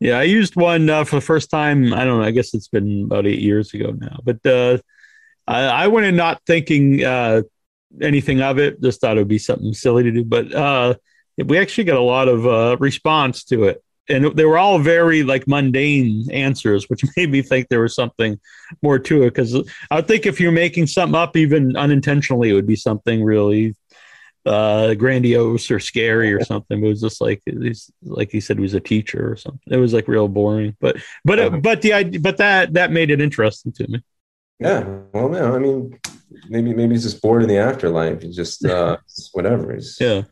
[0.00, 1.92] Yeah, I used one uh, for the first time.
[1.92, 2.24] I don't know.
[2.24, 4.18] I guess it's been about eight years ago now.
[4.22, 4.78] But uh,
[5.46, 7.42] I, I went in not thinking uh,
[8.00, 8.80] anything of it.
[8.80, 10.24] Just thought it would be something silly to do.
[10.24, 10.94] But uh,
[11.36, 15.24] we actually got a lot of uh, response to it, and they were all very
[15.24, 18.38] like mundane answers, which made me think there was something
[18.82, 19.30] more to it.
[19.30, 23.74] Because I think if you're making something up, even unintentionally, it would be something really
[24.48, 26.82] uh grandiose or scary or something.
[26.84, 29.60] It was just like he's like he said he was a teacher or something.
[29.70, 30.76] It was like real boring.
[30.80, 31.58] But but Uh-huh.
[31.58, 34.02] but the idea but that that made it interesting to me.
[34.60, 34.80] Yeah.
[35.12, 35.98] Well, no, I mean,
[36.48, 38.22] maybe maybe he's just bored in the afterlife.
[38.22, 38.96] He's just uh,
[39.32, 39.74] whatever.
[39.74, 40.22] He's, Yeah.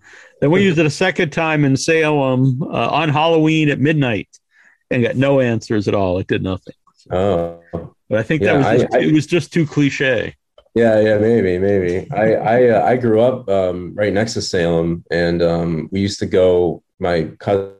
[0.40, 4.28] Then we used it a second time in Salem uh, on Halloween at midnight
[4.90, 6.18] and got no answers at all.
[6.18, 6.74] It did nothing.
[7.10, 7.60] Oh.
[8.08, 10.34] But I think Yeah, that was I- I- it was just too cliche.
[10.76, 12.06] Yeah, yeah, maybe, maybe.
[12.12, 16.18] I I uh, I grew up um, right next to Salem, and um, we used
[16.18, 16.82] to go.
[16.98, 17.76] My cousin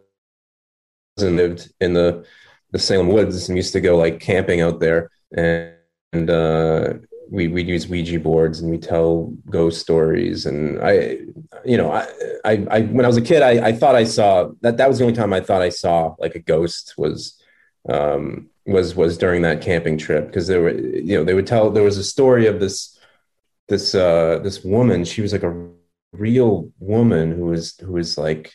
[1.19, 2.25] lived in the
[2.71, 5.75] the Salem woods, and used to go like camping out there, and,
[6.15, 6.95] and uh,
[7.31, 10.47] we we'd use Ouija boards and we tell ghost stories.
[10.47, 11.19] And I,
[11.67, 12.07] you know, I,
[12.47, 14.79] I, I when I was a kid, I, I thought I saw that.
[14.79, 17.39] That was the only time I thought I saw like a ghost was.
[17.89, 21.71] Um, was was during that camping trip because there were you know they would tell
[21.71, 22.99] there was a story of this
[23.69, 25.05] this uh this woman.
[25.05, 25.69] She was like a
[26.13, 28.55] real woman who was who was like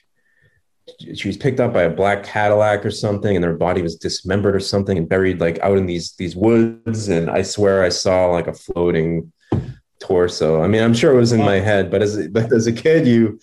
[1.15, 4.55] she was picked up by a black Cadillac or something and her body was dismembered
[4.55, 7.07] or something and buried like out in these these woods.
[7.07, 9.31] And I swear I saw like a floating
[9.99, 10.61] torso.
[10.61, 13.07] I mean I'm sure it was in my head but as but as a kid
[13.07, 13.39] you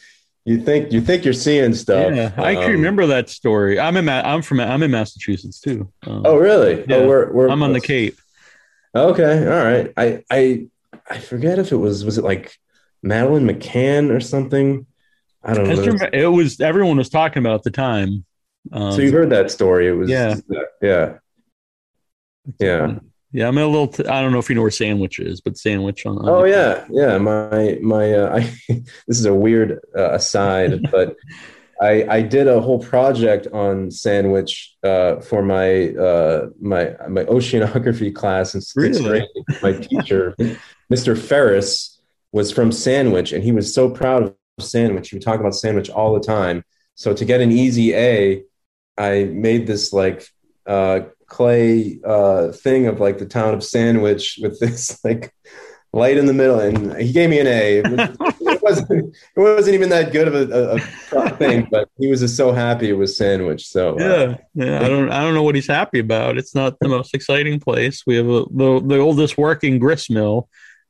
[0.49, 3.79] you think you think you're seeing stuff Yeah, I can Um, remember that story.
[3.79, 5.93] I'm in Ma- I'm from I'm in Massachusetts too.
[6.07, 6.97] Um, oh really Yeah.
[6.97, 8.17] oh, we're, we're, I'm on the Cape.
[8.95, 9.93] Okay, all right.
[9.97, 10.67] I I
[11.11, 12.57] I forget if it was was it like
[13.03, 14.87] Madeline McCann or something.
[15.45, 15.81] I don't I know.
[15.83, 18.25] remember it was everyone was talking about at the time.
[18.73, 19.89] Um, so you heard that story?
[19.89, 20.37] It was Yeah.
[20.81, 21.19] yeah,
[22.59, 22.99] yeah.
[23.33, 23.49] Yeah.
[23.49, 23.89] I'm a little.
[23.89, 26.19] T- I don't know if you know where Sandwich is, but Sandwich on.
[26.19, 27.19] on Oh yeah, yeah.
[27.19, 28.13] My my.
[28.13, 28.41] Uh, I,
[29.07, 31.17] this is a weird uh, aside, but
[31.81, 38.15] I I did a whole project on sandwich uh, for my uh, my my oceanography
[38.15, 39.27] class in sixth Really?
[39.47, 39.63] grade.
[39.63, 40.35] My teacher,
[40.93, 41.17] Mr.
[41.17, 42.01] Ferris,
[42.33, 45.11] was from Sandwich, and he was so proud of Sandwich.
[45.11, 46.65] He would talk about Sandwich all the time.
[46.95, 48.43] So to get an easy A,
[48.97, 50.27] I made this like
[50.67, 55.33] uh, clay uh, thing of like the town of Sandwich with this like
[55.93, 57.79] light in the middle, and he gave me an A.
[57.79, 60.75] It, was, it wasn't it wasn't even that good of a,
[61.13, 63.67] a, a thing, but he was just so happy it was Sandwich.
[63.67, 64.85] So uh, Yeah, yeah.
[64.85, 65.11] I don't.
[65.11, 66.37] I don't know what he's happy about.
[66.39, 68.05] It's not the most exciting place.
[68.07, 70.49] We have a, the the oldest working grist mill,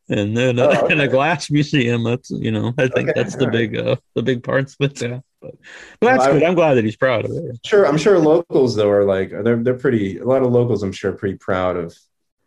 [0.09, 0.93] and then Oh, a, okay.
[0.93, 2.03] and a glass museum.
[2.05, 2.75] That's you know.
[2.79, 5.01] I think Okay, that's the all big uh, the big parts of it.
[5.01, 5.55] Yeah, but,
[6.01, 6.43] but that's Well, I- good.
[6.45, 7.59] I'm glad that he's proud of it.
[7.65, 10.93] sure i'm sure locals though are like they're they're pretty a lot of locals i'm
[10.93, 11.97] sure are pretty proud of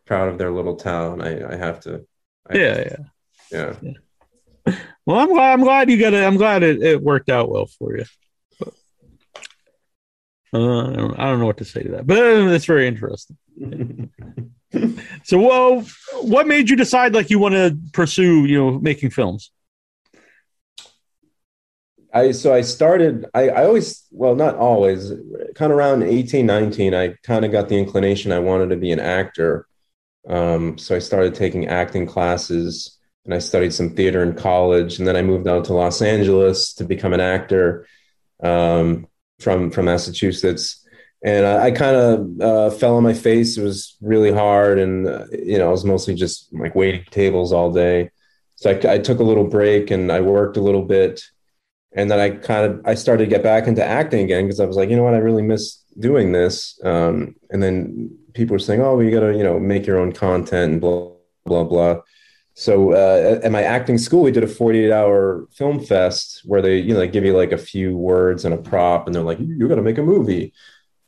[0.06, 2.06] proud of their little town i i have to
[2.50, 2.96] I, Yeah,
[3.52, 3.76] yeah.
[4.66, 4.74] yeah
[5.06, 5.54] Well, I'm glad.
[5.54, 6.24] I'm glad you got it.
[6.24, 8.06] I'm glad it, it worked out well for you.
[10.54, 12.88] Uh, I, don't, I don't know what to say to that, but uh, it's very
[12.88, 13.38] interesting.
[15.24, 15.86] So, well,
[16.22, 19.52] what made you decide like you want to pursue, you know, making films?
[22.13, 25.12] I so I started I, I always well not always
[25.56, 28.91] kind of around 18 19 I kind of got the inclination I wanted to be
[28.91, 29.67] an actor.
[30.28, 35.08] Um, so I started taking acting classes and I studied some theater in college and
[35.08, 37.88] then I moved out to Los Angeles to become an actor
[38.43, 39.08] um,
[39.39, 40.78] from from Massachusetts.
[41.24, 43.58] And I, I kind of uh, fell on my face.
[43.58, 47.54] It was really hard and uh, you know I was mostly just like waiting tables
[47.54, 48.12] all day.
[48.56, 51.24] So I, I took a little break and I worked a little bit
[51.94, 54.66] and then I kind of I started to get back into acting again because I
[54.66, 56.80] was like, you know what, I really miss doing this.
[56.84, 59.98] Um, and then people were saying, oh, well, you got to you know make your
[59.98, 61.12] own content and blah
[61.46, 62.02] blah blah.
[62.54, 66.78] So uh, at my acting school, we did a 48 hour film fest where they
[66.78, 69.39] you know they give you like a few words and a prop, and they're like,
[69.39, 70.54] you got to make a movie.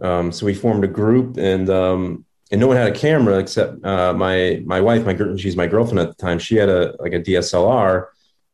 [0.02, 3.84] Um, so we formed a group, and um, and no one had a camera except
[3.86, 6.40] uh, my my wife, my she's my girlfriend at the time.
[6.40, 8.08] She had a like a DSLR.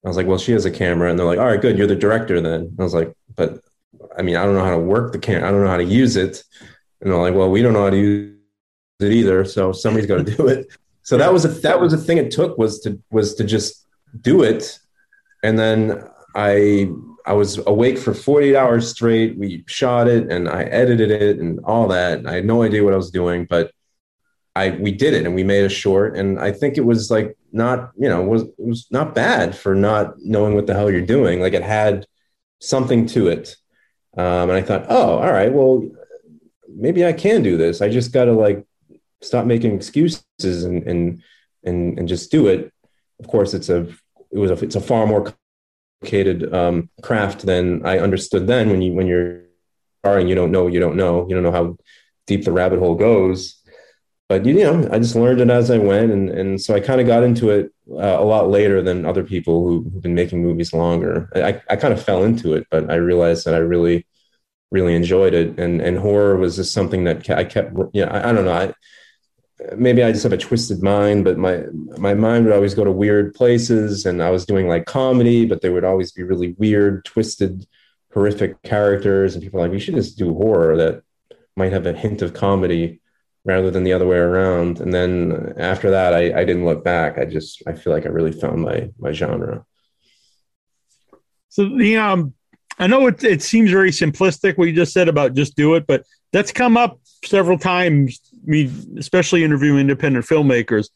[0.03, 1.09] I was like, well, she has a camera.
[1.09, 1.77] And they're like, all right, good.
[1.77, 2.75] You're the director then.
[2.79, 3.61] I was like, but
[4.17, 5.47] I mean, I don't know how to work the camera.
[5.47, 6.43] I don't know how to use it.
[7.01, 8.35] And they're like, well, we don't know how to use
[8.99, 9.45] it either.
[9.45, 10.67] So somebody's got to do it.
[11.03, 13.87] So that was a, that was the thing it took was to, was to just
[14.21, 14.79] do it.
[15.43, 16.03] And then
[16.35, 16.89] I,
[17.25, 19.37] I was awake for 48 hours straight.
[19.37, 22.25] We shot it and I edited it and all that.
[22.25, 23.71] I had no idea what I was doing, but
[24.59, 27.37] I we did it and we made a short and I think it was like
[27.51, 31.13] not you know was it was not bad for not knowing what the hell you're
[31.17, 32.05] doing like it had
[32.59, 33.55] something to it.
[34.17, 35.87] Um, and I thought, oh, all right, well,
[36.67, 37.81] maybe I can do this.
[37.81, 38.65] I just got to like
[39.21, 41.23] stop making excuses and and
[41.63, 42.71] and and just do it.
[43.19, 43.87] Of course, it's a
[44.31, 45.33] it was a it's a far more
[46.01, 48.69] complicated um, craft than I understood then.
[48.69, 49.43] When you when you're
[50.01, 51.77] starring, you don't know, you don't know, you don't know how
[52.27, 53.58] deep the rabbit hole goes.
[54.29, 57.01] But you know, I just learned it as I went, and and so I kind
[57.01, 60.43] of got into it uh, a lot later than other people who, who've been making
[60.43, 61.29] movies longer.
[61.35, 64.05] I I kind of fell into it, but I realized that I really
[64.71, 67.73] really enjoyed it, and and horror was just something that I kept.
[67.93, 68.53] You know, I, I don't know.
[68.53, 68.73] I
[69.75, 71.63] maybe I just have a twisted mind, but my
[71.97, 75.61] my mind would always go to weird places, and I was doing like comedy, but
[75.61, 77.67] there would always be really weird, twisted,
[78.13, 81.03] horrific characters, and people like, "You should just do horror that
[81.57, 83.01] might have a hint of comedy."
[83.45, 84.79] Rather than the other way around.
[84.79, 87.17] And then after that I, I didn't look back.
[87.17, 89.65] I just i feel like i really found my my genre.
[91.49, 92.33] So the um,
[92.77, 95.87] I know it it seems very simplistic what you just said about just do it,
[95.87, 98.21] but that's come up several times.
[98.45, 100.89] Me, especially interviewing independent filmmakers,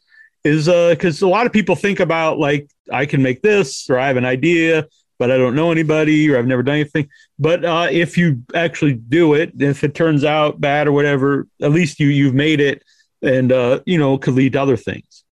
[0.43, 3.99] is uh because a lot of people think about like I can make this or
[3.99, 4.87] I have an idea,
[5.19, 7.09] but I don't know anybody or I've never done anything.
[7.39, 11.71] But uh, if you actually do it, if it turns out bad or whatever, at
[11.71, 12.83] least you you've made it,
[13.21, 15.23] and uh, you know could lead to other things.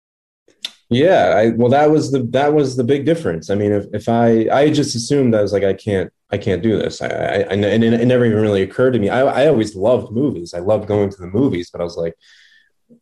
[0.92, 3.48] Yeah, I, well, that was the that was the big difference.
[3.48, 6.62] I mean, if, if I I just assumed I was like I can't I can't
[6.62, 7.00] do this.
[7.00, 9.08] I, I, I and it, never even really occurred to me.
[9.08, 10.54] I I always loved movies.
[10.54, 12.14] I loved going to the movies, but I was like,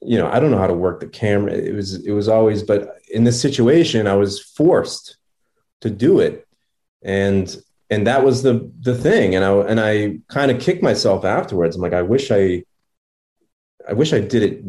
[0.02, 1.52] you know, I don't know how to work the camera.
[1.52, 5.16] It was it was always, but in this situation, I was forced
[5.80, 6.46] to do it,
[7.02, 7.56] and
[7.90, 9.34] and that was the the thing.
[9.34, 11.76] And I and I kind of kicked myself afterwards.
[11.76, 12.64] I'm like, I wish I
[13.88, 14.62] I wish I did it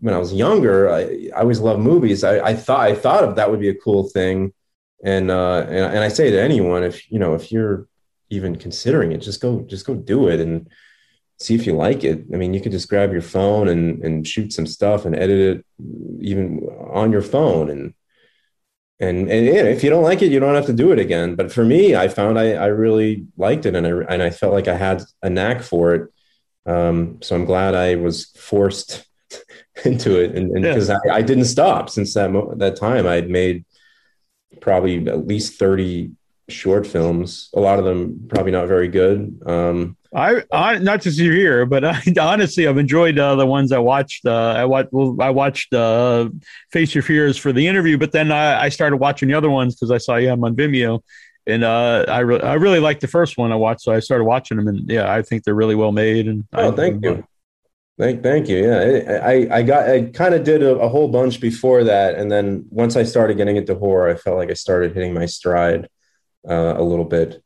[0.00, 0.90] when I was younger.
[0.90, 2.24] I, I always loved movies.
[2.24, 4.52] I, I thought I thought of that would be a cool thing,
[5.04, 7.86] and uh, and, and I say to anyone, if you know, if you're
[8.30, 10.68] even considering it, just go just go do it and
[11.38, 12.24] see if you like it.
[12.32, 15.58] I mean, you could just grab your phone and and shoot some stuff and edit
[15.58, 15.66] it
[16.20, 16.60] even
[16.90, 17.94] on your phone and.
[19.00, 21.36] And, and yeah, if you don't like it, you don't have to do it again.
[21.36, 24.52] But for me, I found I, I really liked it, and I and I felt
[24.52, 26.12] like I had a knack for it.
[26.66, 29.06] Um, so I'm glad I was forced
[29.84, 33.06] into it, and because I, I didn't stop since that mo- that time.
[33.06, 33.64] I'd made
[34.60, 36.12] probably at least thirty
[36.48, 37.50] short films.
[37.54, 39.40] A lot of them probably not very good.
[39.46, 43.72] Um, I, I not just you here, but I, honestly, I've enjoyed uh, the ones
[43.72, 44.24] I watched.
[44.24, 46.30] Uh, I watched, well, I watched uh,
[46.72, 49.74] Face Your Fears for the interview, but then I, I started watching the other ones
[49.74, 51.02] because I saw you have on Vimeo,
[51.46, 54.24] and uh, I re- I really liked the first one I watched, so I started
[54.24, 56.26] watching them, and yeah, I think they're really well made.
[56.26, 57.24] And oh, I, thank you.
[57.98, 58.64] Thank, thank you.
[58.64, 62.30] Yeah, I, I got, I kind of did a, a whole bunch before that, and
[62.30, 65.88] then once I started getting into horror, I felt like I started hitting my stride
[66.48, 67.42] uh, a little bit.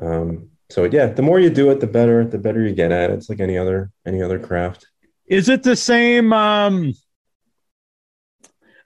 [0.00, 2.24] Um, so yeah, the more you do it, the better.
[2.24, 3.14] The better you get at it.
[3.14, 4.86] It's like any other any other craft.
[5.26, 6.32] Is it the same?
[6.32, 6.94] Um,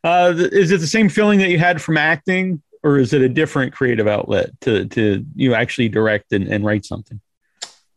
[0.03, 3.28] uh, is it the same feeling that you had from acting, or is it a
[3.28, 7.20] different creative outlet to to you know, actually direct and, and write something?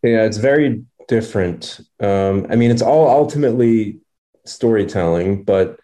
[0.04, 1.80] Yeah, it's very different.
[2.02, 4.00] Um, I mean, it's all ultimately
[4.46, 5.80] storytelling, but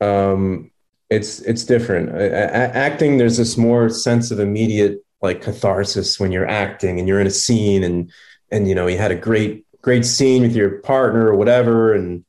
[0.00, 0.70] um,
[1.10, 2.10] it's it's different.
[2.10, 7.08] A- a- acting, there's this more sense of immediate like catharsis when you're acting and
[7.08, 8.10] you're in a scene and
[8.50, 12.24] and you know you had a great great scene with your partner or whatever and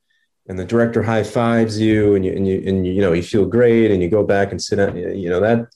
[0.48, 3.24] and the director high fives you and you and you and you, you know you
[3.24, 5.68] feel great and you go back and sit down you know that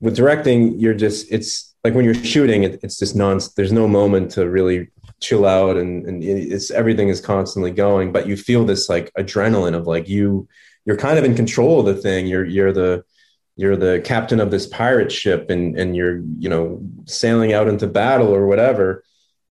[0.00, 3.88] with directing you're just it's like when you're shooting it, it's just non there's no
[3.88, 4.88] moment to really
[5.20, 9.74] chill out and and it's everything is constantly going but you feel this like adrenaline
[9.74, 10.48] of like you
[10.84, 12.26] you're kind of in control of the thing.
[12.26, 13.04] You're you're the
[13.62, 17.86] you're the captain of this pirate ship and and you're you know sailing out into
[17.86, 19.04] battle or whatever.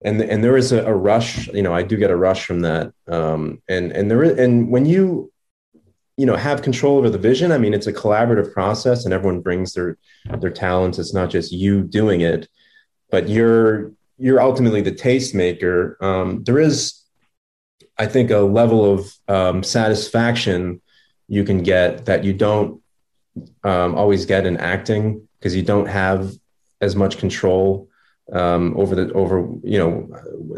[0.05, 2.63] And and there is a, a rush you know i do get a rush from
[2.63, 2.93] that.
[3.07, 5.33] Um and and there is and when you
[6.17, 9.41] you know have control over the vision i mean it's a collaborative process and everyone
[9.41, 9.97] brings their
[10.41, 10.99] their talents.
[10.99, 12.49] It's not just you doing it
[13.13, 16.03] but you're you're ultimately the tastemaker.
[16.03, 17.01] Um there is
[17.97, 20.83] i think a level of um satisfaction
[21.29, 22.80] you can get that you don't
[23.65, 26.33] um, always get in acting because you don't have
[26.81, 27.89] as much control
[28.33, 30.09] um, over the over you know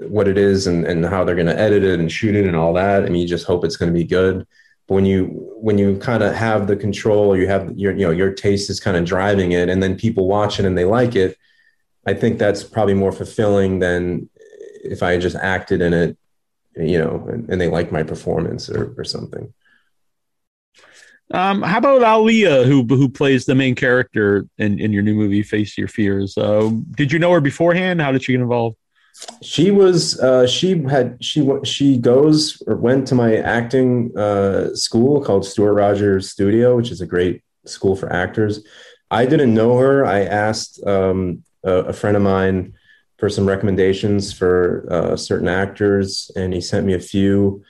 [0.09, 2.57] what it is and, and how they're going to edit it and shoot it and
[2.57, 3.05] all that.
[3.05, 4.47] I mean, you just hope it's going to be good.
[4.87, 5.27] But when you
[5.61, 8.81] when you kind of have the control, you have your you know your taste is
[8.81, 11.37] kind of driving it, and then people watch it and they like it.
[12.07, 14.29] I think that's probably more fulfilling than
[14.83, 16.19] if I just acted in it,
[16.75, 19.55] you know, and, and they like my performance or, or something.
[21.31, 25.43] Um, how about Alia, who who plays the main character in, in your new movie,
[25.43, 26.37] Face Your Fears?
[26.37, 28.03] Uh, did you know her beforehand?
[28.03, 28.77] How did she get involved?
[29.43, 35.23] She was uh, she had she she goes or went to my acting uh, school
[35.23, 38.65] called Stuart Rogers Studio, which is a great school for actors.
[39.11, 40.05] I didn't know her.
[40.05, 42.75] I asked um, a, a friend of mine
[43.19, 47.63] for some recommendations for uh, certain actors, and he sent me a few.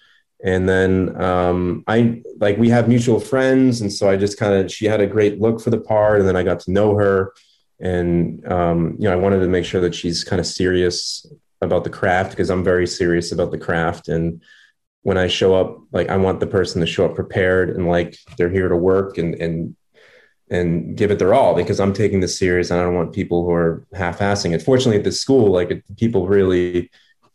[0.45, 4.73] And then um, I like we have mutual friends, and so I just kind of
[4.73, 7.33] she had a great look for the part, and then I got to know her,
[7.81, 11.27] and um, you know I wanted to make sure that she's kind of serious
[11.61, 14.43] about the craft because I'm very serious about the craft, and
[15.03, 18.17] when I show up, like I want the person to show up prepared and like
[18.37, 19.77] they're here to work and and
[20.51, 23.45] and give it their all because I'm taking this serious and I don't want people
[23.45, 24.63] who are half-assing it.
[24.63, 26.91] Fortunately, at this school, like people really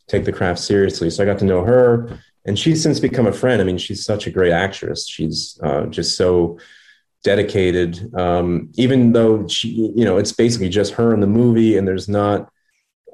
[0.06, 1.10] take the craft seriously.
[1.10, 3.60] So I got to know her, and she's since become a friend.
[3.60, 5.06] I mean, she's such a great actress.
[5.06, 6.58] She's uh, just so
[7.22, 8.12] dedicated.
[8.14, 12.08] Um, even though she, you know, it's basically just her in the movie, and there's
[12.08, 12.50] not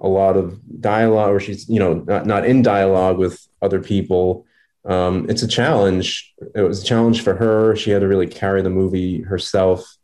[0.00, 4.46] a lot of dialogue, or she's, you know, not not in dialogue with other people.
[4.84, 6.32] Um, it's a challenge.
[6.54, 7.74] It was a challenge for her.
[7.74, 9.96] She had to really carry the movie herself.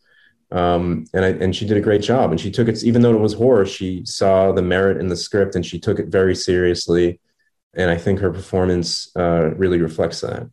[0.50, 2.32] Um, and I, and she did a great job.
[2.32, 5.16] And she took it, even though it was horror, she saw the merit in the
[5.16, 7.20] script and she took it very seriously.
[7.74, 10.50] And I think her performance uh, really reflects that.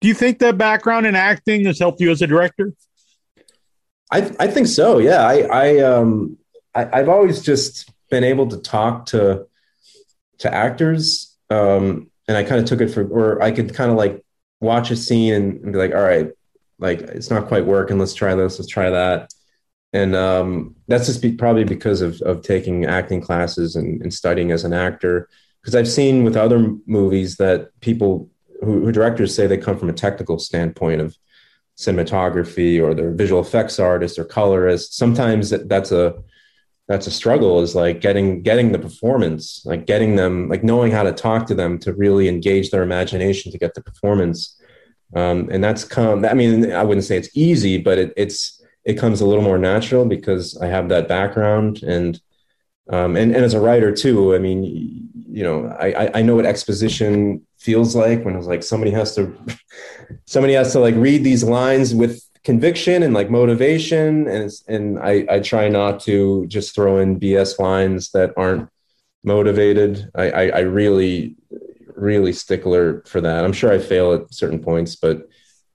[0.00, 2.72] Do you think that background in acting has helped you as a director?
[4.10, 4.98] I, I think so.
[4.98, 5.26] Yeah.
[5.26, 6.38] I, I, um,
[6.74, 9.46] I, I've always just been able to talk to,
[10.38, 11.36] to actors.
[11.50, 14.24] Um, and I kind of took it for, or I could kind of like
[14.60, 16.30] watch a scene and, and be like, all right,
[16.78, 17.98] like it's not quite working.
[17.98, 18.58] Let's try this.
[18.58, 19.30] Let's try that.
[19.92, 24.52] And um, that's just be, probably because of, of taking acting classes and, and studying
[24.52, 25.28] as an actor.
[25.68, 28.30] Because I've seen with other movies that people
[28.62, 31.14] who, who directors say they come from a technical standpoint of
[31.76, 34.96] cinematography or they're visual effects artists or colorists.
[34.96, 36.22] Sometimes that's a
[36.86, 41.02] that's a struggle is like getting getting the performance, like getting them, like knowing how
[41.02, 44.58] to talk to them to really engage their imagination to get the performance.
[45.14, 46.24] Um, and that's come.
[46.24, 49.58] I mean, I wouldn't say it's easy, but it, it's it comes a little more
[49.58, 52.18] natural because I have that background and
[52.90, 54.34] um, and and as a writer too.
[54.34, 58.90] I mean, you know, I I know what exposition feels like when it's like somebody
[58.92, 59.36] has to
[60.24, 64.26] somebody has to like read these lines with conviction and like motivation.
[64.26, 68.68] And and I, I try not to just throw in bs lines that aren't
[69.22, 70.10] motivated.
[70.14, 71.36] I, I i really
[71.94, 73.44] really stickler for that.
[73.44, 75.28] I'm sure i fail at certain points but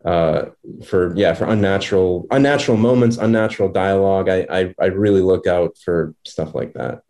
[0.05, 0.45] uh
[0.83, 6.13] for yeah for unnatural unnatural moments unnatural dialogue i i, I really look out for
[6.25, 7.03] stuff like that.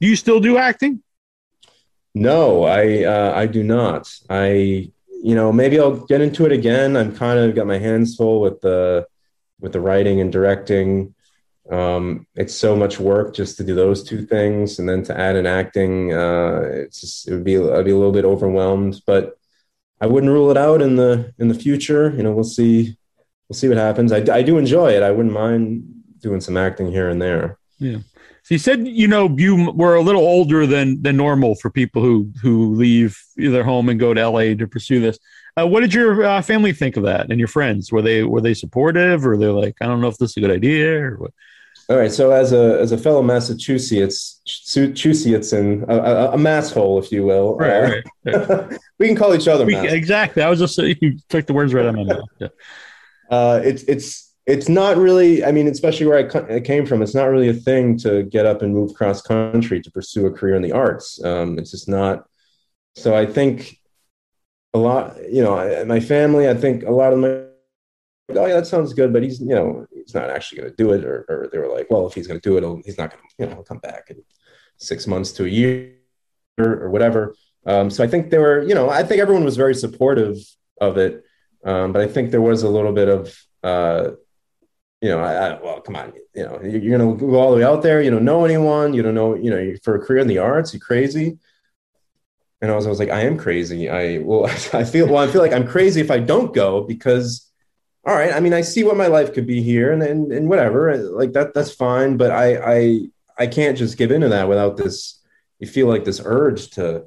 [0.00, 1.02] Do you still do acting?
[2.14, 4.10] No i uh i do not.
[4.28, 4.90] I
[5.22, 6.96] you know maybe i'll get into it again.
[6.96, 9.06] I'm kind of got my hands full with the
[9.60, 11.14] with the writing and directing.
[11.70, 15.36] Um it's so much work just to do those two things and then to add
[15.36, 19.38] in acting uh it's just it would be i'd be a little bit overwhelmed but
[20.00, 22.10] i wouldn't rule it out in the in the future.
[22.16, 22.96] You know we'll see
[23.48, 24.12] we'll see what happens.
[24.12, 25.02] I, I do enjoy it.
[25.02, 25.84] I wouldn't mind
[26.20, 27.58] doing some acting here and there.
[27.94, 28.11] So
[28.52, 32.30] you said you know you were a little older than than normal for people who
[32.40, 35.18] who leave their home and go to LA to pursue this.
[35.56, 37.90] Uh, what did your uh, family think of that and your friends?
[37.92, 40.40] Were they were they supportive or they're like I don't know if this is a
[40.40, 41.30] good idea or what?
[41.88, 42.12] All right.
[42.12, 47.24] So as a as a fellow Massachusetts, Massachusettsian, a, a, a mass hole, if you
[47.24, 48.78] will, Right, uh, right, right.
[48.98, 50.42] we can call each other We- exactly.
[50.42, 52.28] I was just you took the words right out of my mouth.
[52.38, 52.48] Yeah.
[53.30, 55.44] Uh, it's it's it's not really.
[55.44, 58.62] I mean, especially where I, came from, it's not really a thing to get up
[58.62, 61.22] and move cross country to pursue a career in the arts.
[61.24, 62.26] Um, it's just not.
[62.94, 63.76] So I think
[64.74, 65.16] a lot.
[65.30, 66.48] You know, I- my family.
[66.48, 67.44] I think a lot of my.
[68.34, 70.92] Oh yeah, that sounds good, but he's you know he's not actually going to do
[70.92, 73.10] it, or, or they were like, well, if he's going to do it, he's not
[73.10, 74.22] going to you know come back in
[74.78, 75.92] six months to a year
[76.58, 77.34] or whatever.
[77.66, 80.36] Um, so I think they were, you know, I think everyone was very supportive
[80.80, 81.24] of it,
[81.64, 84.10] um, but I think there was a little bit of, uh,
[85.02, 87.50] you know, I, I, well, come on, you know, you- you're going to go all
[87.52, 88.02] the way out there.
[88.02, 88.94] You don't know anyone.
[88.94, 91.38] You don't know, you know, for a career in the arts, you're crazy.
[92.60, 93.90] And I was, I was like, I am crazy.
[93.90, 95.18] I well, I feel well.
[95.18, 97.50] I feel like I'm crazy if I don't go because,
[98.06, 98.32] all right.
[98.32, 100.96] I mean, I see what my life could be here, and and, and whatever.
[100.96, 102.16] Like that, that's fine.
[102.16, 103.00] But I I
[103.38, 105.20] I can't just give into that without this.
[105.58, 107.04] You feel like this urge to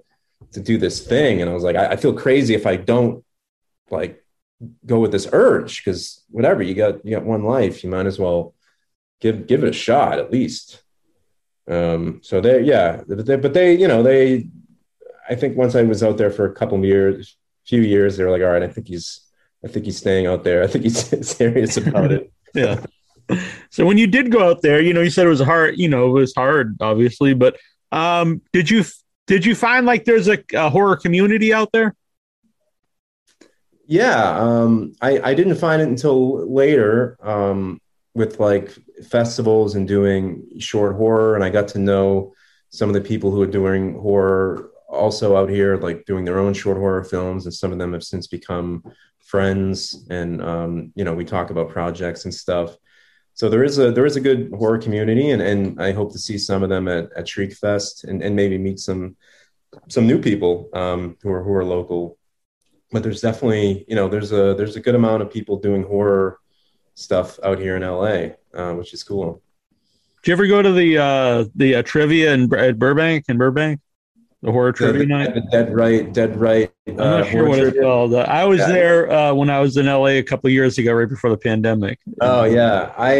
[0.53, 3.23] to do this thing, and I was like, I, I feel crazy if I don't
[3.91, 4.24] like
[4.85, 8.17] go with this urge because whatever you got you got one life you might as
[8.17, 8.53] well
[9.19, 10.81] give give it a shot at least
[11.69, 14.47] um so they yeah but they, but they you know they
[15.29, 18.23] i think once i was out there for a couple of years few years they
[18.23, 19.25] were like all right i think he's
[19.65, 20.63] I think he's staying out there.
[20.63, 22.31] I think he's serious about it.
[22.53, 22.85] Yeah.
[23.69, 25.77] So when you did go out there, you know, you said it was hard.
[25.77, 27.33] You know, it was hard, obviously.
[27.33, 27.57] But
[27.91, 28.85] um, did you
[29.27, 31.97] did you find like there's a, a horror community out there?
[33.87, 37.79] Yeah, um, I, I didn't find it until later um,
[38.15, 38.71] with like
[39.07, 42.33] festivals and doing short horror, and I got to know
[42.69, 46.53] some of the people who are doing horror also out here, like doing their own
[46.53, 48.83] short horror films, and some of them have since become
[49.19, 52.75] friends, and um, you know we talk about projects and stuff.
[53.33, 56.19] So there is a there is a good horror community, and, and I hope to
[56.19, 59.15] see some of them at, at Shriekfest, and, and maybe meet some
[59.89, 62.17] some new people um, who are who are local
[62.95, 66.39] but there's definitely you know there's a there's a good amount of people doing horror
[66.93, 69.41] stuff out here in LA, uh, which is cool.
[70.23, 73.81] Did you ever go to the uh, the uh, trivia in at Burbank in Burbank?
[74.41, 75.33] The horror trivia the, night.
[75.33, 76.71] the Dead Right, Dead Right.
[76.87, 78.13] I'm not sure what it's called.
[78.13, 78.67] Uh, I was Yeah.
[78.71, 81.37] there uh, when I was in LA a couple of years ago, right before the
[81.37, 81.99] pandemic.
[82.21, 83.15] Oh yeah, I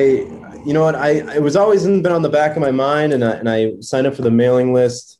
[0.65, 3.25] you know what I it was always been on the back of my mind, and
[3.25, 5.19] I and I signed up for the mailing list,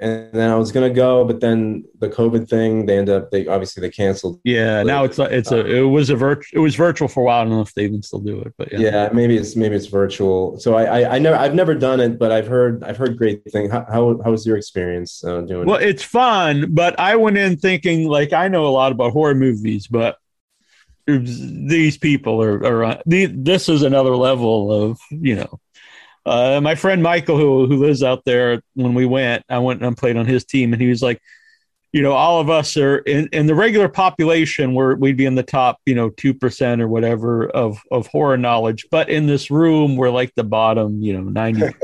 [0.00, 3.46] and then I was gonna go, but then the COVID thing, they end up they
[3.46, 4.40] obviously they canceled.
[4.44, 7.24] Yeah, now it's a, it's a it was a virtual it was virtual for a
[7.24, 7.42] while.
[7.42, 8.78] I don't know if they even still do it, but yeah.
[8.78, 10.58] Yeah, maybe it's maybe it's virtual.
[10.58, 13.42] So I I, I never I've never done it, but I've heard I've heard great
[13.52, 13.70] things.
[13.70, 15.66] How how, how was your experience uh, doing?
[15.66, 15.88] Well, it?
[15.88, 19.86] it's fun, but I went in thinking like I know a lot about horror movies,
[19.86, 20.16] but
[21.06, 25.60] these people are, are uh, the, this is another level of you know.
[26.26, 29.96] Uh, my friend Michael, who who lives out there, when we went, I went and
[29.96, 31.20] played on his team, and he was like,
[31.92, 35.34] you know, all of us are in, in the regular population, where we'd be in
[35.34, 39.50] the top, you know, two percent or whatever of of horror knowledge, but in this
[39.50, 41.62] room, we're like the bottom, you know, ninety.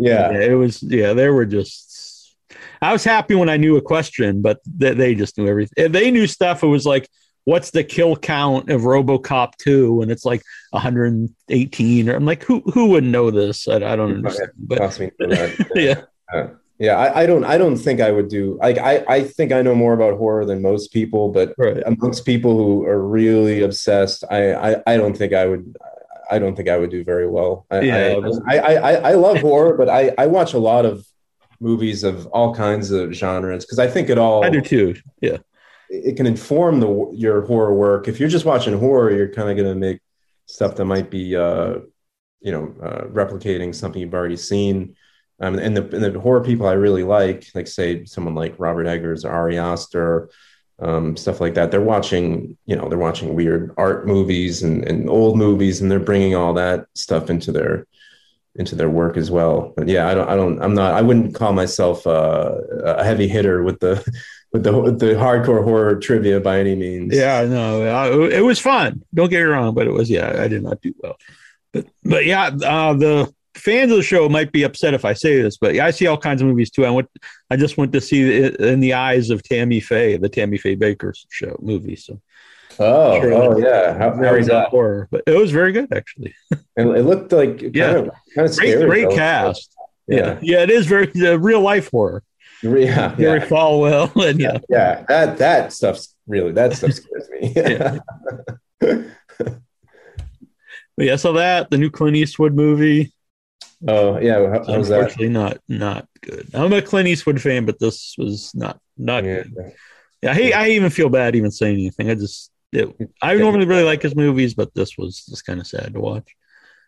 [0.00, 0.32] yeah.
[0.32, 2.34] it was yeah they were just
[2.80, 5.92] i was happy when i knew a question but they, they just knew everything If
[5.92, 7.08] they knew stuff it was like
[7.44, 12.60] what's the kill count of robocop 2 and it's like 118 or i'm like who
[12.72, 15.66] who would know this i, I don't understand but Cost me that.
[15.74, 17.44] yeah uh, Yeah, I, I don't.
[17.44, 18.56] I don't think I would do.
[18.58, 22.24] Like, I, I think I know more about horror than most people, but right amongst
[22.24, 25.76] people who are really obsessed, I, I, I don't think I would.
[26.30, 27.66] I don't think I would do very well.
[27.70, 28.20] I, Yeah.
[28.48, 31.04] I, I, I, I love horror, but I, I watch a lot of
[31.60, 35.36] movies of all kinds of genres because I think it all i do too yeah
[35.90, 38.08] it can inform the your horror work.
[38.08, 40.00] If you're just watching horror, you're kind of going to make
[40.46, 41.80] stuff that might be, uh,
[42.40, 44.96] you know, uh, replicating something you've already seen.
[45.40, 48.86] Um, and the and the horror people I really like, like say someone like Robert
[48.86, 50.30] Eggers or Ari Aster,
[50.78, 51.70] um, stuff like that.
[51.70, 55.98] They're watching, you know, they're watching weird art movies and, and old movies, and they're
[55.98, 57.86] bringing all that stuff into their
[58.54, 59.72] into their work as well.
[59.76, 63.28] But yeah, I don't, I don't, I'm not, I wouldn't call myself uh, a heavy
[63.28, 64.04] hitter with the
[64.52, 67.14] with the the hardcore horror trivia by any means.
[67.14, 69.02] Yeah, no, I- it was fun.
[69.14, 71.16] Don't get me wrong, but it was yeah, I did not do well.
[71.72, 75.40] But but yeah, uh, the fans of the show might be upset if I say
[75.42, 76.84] this, but yeah, I see all kinds of movies too.
[76.86, 77.08] I went,
[77.50, 80.76] I just went to see it in the eyes of Tammy Faye, the Tammy Faye
[80.76, 81.96] Bakker show movie.
[81.96, 82.20] So
[82.78, 83.34] Oh, Sure.
[83.34, 83.98] oh yeah.
[83.98, 84.68] How, how was that?
[84.70, 86.34] horror, but it was very good actually.
[86.76, 87.90] and it looked like kind Yeah.
[87.90, 88.86] of kind of Great, scary.
[88.86, 89.74] great cast.
[90.08, 92.22] Yeah, Yeah, yeah, it is very uh, real life horror.
[92.62, 93.46] Yeah, Gary yeah.
[93.46, 95.04] Falwell, and yeah, yeah.
[95.08, 97.52] That that stuff's really that stuff scares me.
[97.56, 97.98] Yeah.
[98.80, 99.06] but
[100.98, 101.16] yeah.
[101.16, 103.12] So that the new Clint Eastwood movie.
[103.88, 104.34] oh yeah.
[104.50, 105.00] How, how was that?
[105.00, 106.48] unfortunately not not good.
[106.54, 109.42] I'm a Clint Eastwood fan, but this was not not Yeah.
[109.44, 109.72] good.
[110.22, 112.10] Yeah, I, I even feel bad even saying anything.
[112.10, 115.66] I just it, I normally really like his movies, but this was just kind of
[115.66, 116.28] sad to watch,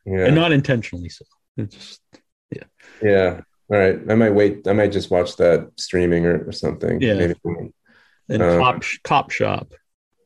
[0.04, 0.26] Yeah.
[0.26, 1.24] and not intentionally so.
[1.56, 2.00] It just
[2.54, 2.64] yeah,
[3.02, 3.40] yeah.
[3.72, 3.98] All right.
[4.10, 4.68] I might wait.
[4.68, 7.00] I might just watch that streaming or, or something.
[7.00, 7.14] Yeah.
[7.14, 7.34] Maybe.
[8.28, 9.72] and Uh, cop cop shop.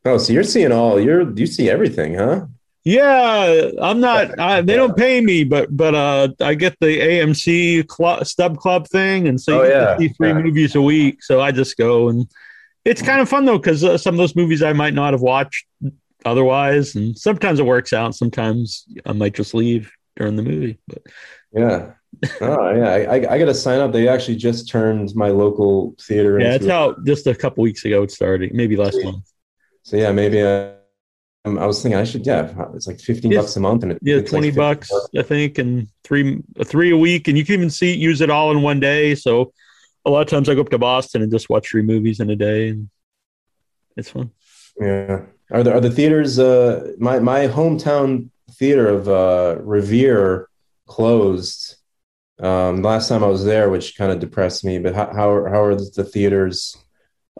[0.04, 2.46] Oh, so you're seeing all you're you see everything, huh?
[2.84, 4.38] Yeah, I'm not.
[4.38, 8.86] I, they don't pay me, but but uh, I get the AMC cl- stub club
[8.88, 10.34] thing, and so Oh, you get yeah, see three yeah.
[10.40, 11.22] movies a week.
[11.24, 12.28] So I just go, and
[12.84, 15.20] it's kind of fun though because uh, some of those movies I might not have
[15.20, 15.66] watched
[16.24, 18.14] otherwise, and sometimes it works out.
[18.14, 20.78] Sometimes I might just leave during the movie.
[20.86, 21.02] But
[21.52, 21.92] Yeah.
[22.40, 22.88] Oh yeah.
[22.88, 23.92] I, I, I got to sign up.
[23.92, 26.40] They actually just turned my local theater.
[26.40, 28.02] yeah, it's out just a couple weeks ago.
[28.02, 29.30] It started, maybe last month.
[29.82, 30.72] So yeah, maybe I,
[31.44, 33.42] um, I was thinking I should yeah, it's like fifteen Yes.
[33.44, 36.90] bucks a month and it, Yeah, it's like twenty bucks, I think, and three three
[36.90, 39.14] a week, and you can even see use it all in one day.
[39.14, 39.52] So
[40.04, 42.30] a lot of times I go up to Boston and just watch three movies in
[42.30, 42.88] a day, and
[43.96, 44.30] it's fun.
[44.80, 45.22] Yeah.
[45.52, 46.38] Are the are the theaters?
[46.38, 50.48] Uh, my my hometown theater of uh, Revere
[50.86, 51.76] closed.
[52.38, 54.78] Um, last time I was there, which kind of depressed me.
[54.78, 56.76] But how how are, how are the theaters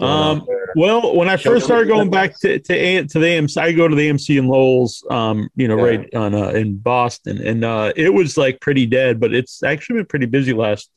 [0.00, 0.46] Um.
[0.74, 3.88] Well, when I first started going back to to, A- to the AMC, I go
[3.88, 5.82] to the AMC in Lowell's, um, you know, Yeah.
[5.98, 9.96] right on uh, in Boston, and uh, it was like pretty dead, but it's actually
[10.00, 10.90] been pretty busy last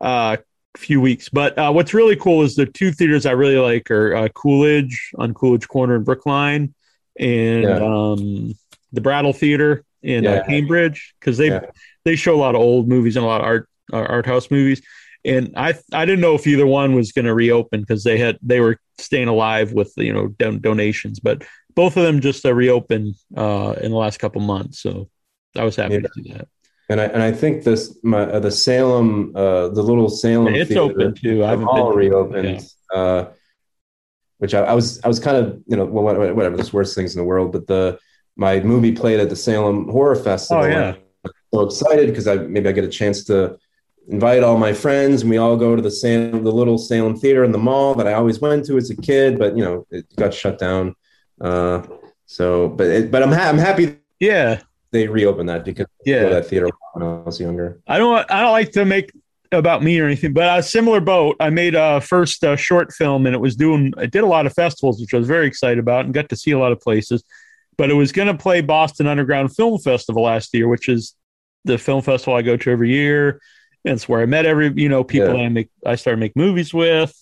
[0.00, 0.36] uh
[0.76, 1.28] few weeks.
[1.30, 5.10] But uh, what's really cool is the two theaters I really like are uh, Coolidge
[5.16, 6.74] on Coolidge Corner in Brookline,
[7.18, 7.78] and Yeah.
[7.82, 8.54] um,
[8.92, 11.60] the Brattle Theater in uh, Cambridge because they Yeah.
[12.06, 14.50] They show a lot of old movies and a lot of art uh, art house
[14.50, 14.80] movies
[15.26, 18.38] and I I didn't know if either one was going to reopen because they had
[18.42, 21.44] they were staying alive with you know don- donations, but
[21.74, 24.80] both of them just uh, reopened uh, in the last couple months.
[24.80, 25.08] So
[25.56, 26.00] I was happy Yeah.
[26.00, 26.48] to see that.
[26.88, 30.68] And I and I think this my uh, the Salem uh, the little Salem It's
[30.68, 31.42] theater open too.
[31.44, 32.70] I have haven't all been reopened.
[32.94, 33.24] Uh,
[34.38, 36.04] which I, I was I was kind of you know well,
[36.34, 37.98] whatever there's worst things in the world, but the
[38.36, 40.62] my movie played at the Salem Horror Festival.
[40.64, 40.94] Oh, yeah.
[41.52, 43.58] I'm so excited because I maybe I get a chance to
[44.08, 47.44] invite all my friends and we all go to the Salem the little Salem theater
[47.44, 50.04] in the mall that I always went to as a kid, but you know it
[50.16, 50.94] got shut down.
[51.40, 51.82] Uh,
[52.26, 56.28] so but it, but I'm ha- I'm happy Yeah, they reopened that because Yeah.
[56.30, 57.80] that theater when I was younger.
[57.86, 59.12] I don't I don't like to make
[59.52, 61.36] about me or anything, but a similar boat.
[61.38, 63.92] I made a first uh, short film, and it was doing.
[63.96, 66.36] I did a lot of festivals, which I was very excited about, and got to
[66.36, 67.22] see a lot of places.
[67.78, 71.14] But it was going to play Boston Underground Film Festival last year, which is
[71.66, 73.40] the film festival I go to every year.
[73.84, 75.44] And it's where I met every you know people Yeah.
[75.44, 77.14] I make I started make movies with.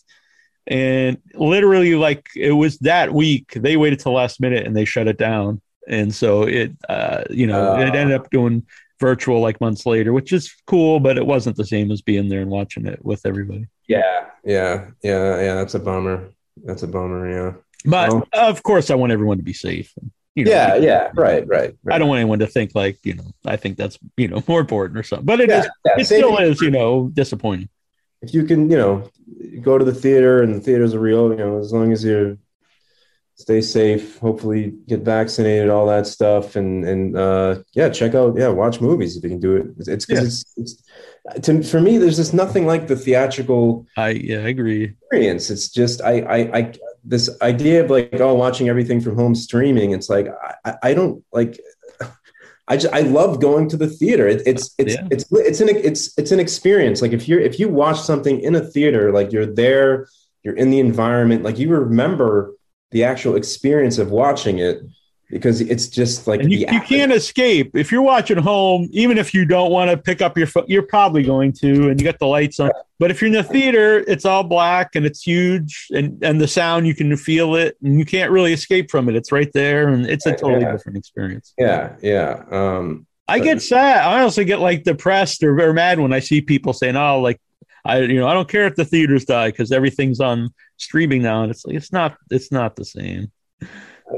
[0.66, 5.08] And literally, like it was that week, they waited till last minute and they shut
[5.08, 5.60] it down.
[5.86, 7.92] And so it, uh, you know, it Ah.
[7.92, 8.62] ended up doing
[8.98, 12.40] virtual like months later, which is cool, but it wasn't the same as being there
[12.40, 13.66] and watching it with everybody.
[13.86, 15.54] Yeah, yeah, yeah, yeah.
[15.56, 16.30] That's a bummer.
[16.64, 17.30] That's a bummer.
[17.30, 17.52] Yeah.
[17.84, 19.92] But of course, I want everyone to be safe.
[20.34, 21.10] You know, Yeah, yeah.
[21.14, 21.74] Right, right.
[21.84, 21.94] right.
[21.94, 23.24] I don't want anyone to think like you know.
[23.46, 25.26] I think that's you know more important or something.
[25.26, 25.64] But it is.
[25.64, 25.92] Yeah, yeah.
[25.98, 26.60] It still is.
[26.60, 27.68] You know, disappointing.
[28.22, 29.10] If you can, you know,
[29.60, 31.30] go to the theater and the theaters are real.
[31.30, 32.38] You know, as long as you
[33.36, 38.48] stay safe, hopefully get vaccinated, all that stuff, and and uh, yeah, check out, yeah,
[38.48, 39.66] watch movies if you can do it.
[39.78, 40.24] It's it's, 'cause Yeah.
[40.26, 41.98] it's, it's to, for me.
[41.98, 44.94] There's just nothing like the theatrical I yeah, I agree.
[45.02, 45.50] experience.
[45.50, 46.72] It's just I I, I
[47.04, 49.92] this idea of like oh watching everything from home streaming.
[49.92, 50.26] It's like
[50.64, 51.58] I, I- don't like.
[52.68, 54.26] I just I love going to the theater.
[54.26, 55.06] It, it's it's Yeah.
[55.10, 57.02] it's it's an it's it's an experience.
[57.02, 60.06] Like if you're if you watch something in a theater, like you're there,
[60.42, 62.54] you're in the environment, like you remember
[62.90, 64.80] the actual experience of watching it
[65.34, 68.88] because it's just like you, you can't escape if you're watching home.
[68.92, 72.00] Even if you don't want to pick up your phone, you're probably going to, and
[72.00, 72.70] you got the lights on.
[73.00, 76.46] But if you're in the theater, it's all black and it's huge, and and the
[76.46, 79.16] sound you can feel it, and you can't really escape from it.
[79.16, 80.70] It's right there, and it's a totally Yeah.
[80.72, 81.52] different experience.
[81.58, 84.06] yeah yeah um I get sad.
[84.06, 87.40] I also get like depressed or, or mad when I see people saying, "Oh, like
[87.84, 91.42] I, you know, I don't care if the theaters die because everything's on streaming now."
[91.42, 93.32] And it's like it's not, it's not the same.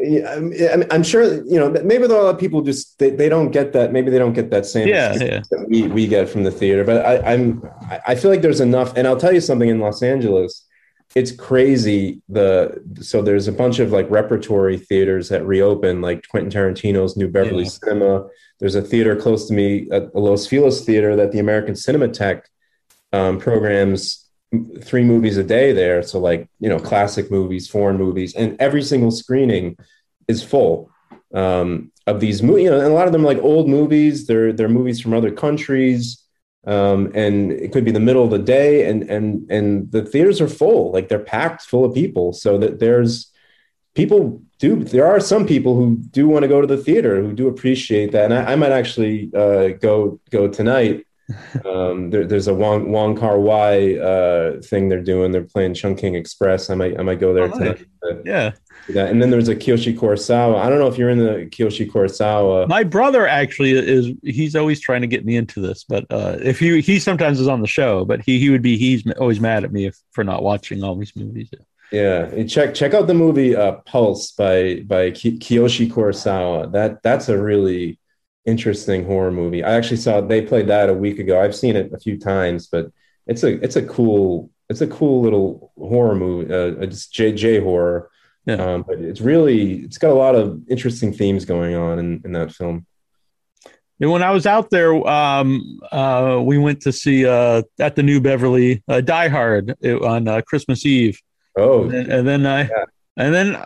[0.03, 1.71] Yeah, I'm, I'm- sure you know.
[1.71, 3.93] Maybe a lot of people just they, they don't get that.
[3.93, 6.85] Maybe they don't get that same Yeah, experience that we, we get from the theater.
[6.85, 7.63] But I, I'm
[8.07, 8.97] I- feel like there's enough.
[8.97, 10.67] And I'll tell you something in Los Angeles,
[11.15, 12.21] it's crazy.
[12.29, 17.29] The so there's a bunch of like repertory theaters that reopen, like Quentin Tarantino's New
[17.29, 17.71] Beverly Yeah.
[17.71, 18.27] Cinema.
[18.59, 22.43] There's a theater close to me at the Los Feliz Theater that the American Cinematheque
[23.13, 24.26] um, programs
[24.83, 26.03] three movies a day there.
[26.03, 29.77] So like, you know, classic movies, foreign movies, and every single screening
[30.29, 30.91] is full
[31.35, 32.65] um, of these movies.
[32.65, 34.27] You know, and a lot of them like old movies.
[34.27, 36.23] They're they're movies from other countries.
[36.67, 40.41] Um, and it could be the middle of the day and and and the theaters
[40.41, 42.33] are full, like they're packed full of people.
[42.33, 43.33] So that there's
[43.95, 47.33] people do there are some people who do want to go to the theater who
[47.33, 48.27] do appreciate that.
[48.27, 51.07] And I, I might actually uh, go go tonight
[51.65, 55.33] um, there, there's a Wong, Wong Kar Wai uh, thing they're doing.
[55.33, 56.71] They're playing Chungking Express.
[56.71, 57.85] I might I might go there Oh, tonight.
[58.03, 58.53] to Yeah.
[58.89, 60.61] And then there's a Kiyoshi Kurosawa.
[60.61, 62.69] I don't know if you're in the Kiyoshi Kurosawa.
[62.69, 64.11] my brother actually is.
[64.23, 67.49] He's always trying to get me into this, but uh, if he he sometimes is
[67.49, 70.23] on the show, but he he would be he's always mad at me if, for
[70.23, 71.51] not watching all these movies.
[71.91, 76.71] Yeah, and check check out the movie uh, Pulse by by Ki- Kiyoshi Kurosawa.
[76.71, 77.99] That that's a really
[78.47, 79.63] interesting horror movie.
[79.65, 81.41] I actually saw they played that a week ago.
[81.41, 82.91] I've seen it a few times, but
[83.27, 86.53] it's a it's a cool it's a cool little horror movie.
[86.53, 88.11] Uh, it's J J horror.
[88.47, 88.55] Yeah.
[88.55, 92.33] Um, but it's really it's got a lot of interesting themes going on in, in
[92.33, 92.87] that film.
[94.01, 98.03] And when I was out there, um, uh, we went to see uh, at the
[98.03, 101.19] New Beverly uh, Die Hard uh, on uh, Christmas Eve.
[101.57, 102.85] Oh, and, and then I, Yeah.
[103.17, 103.57] and then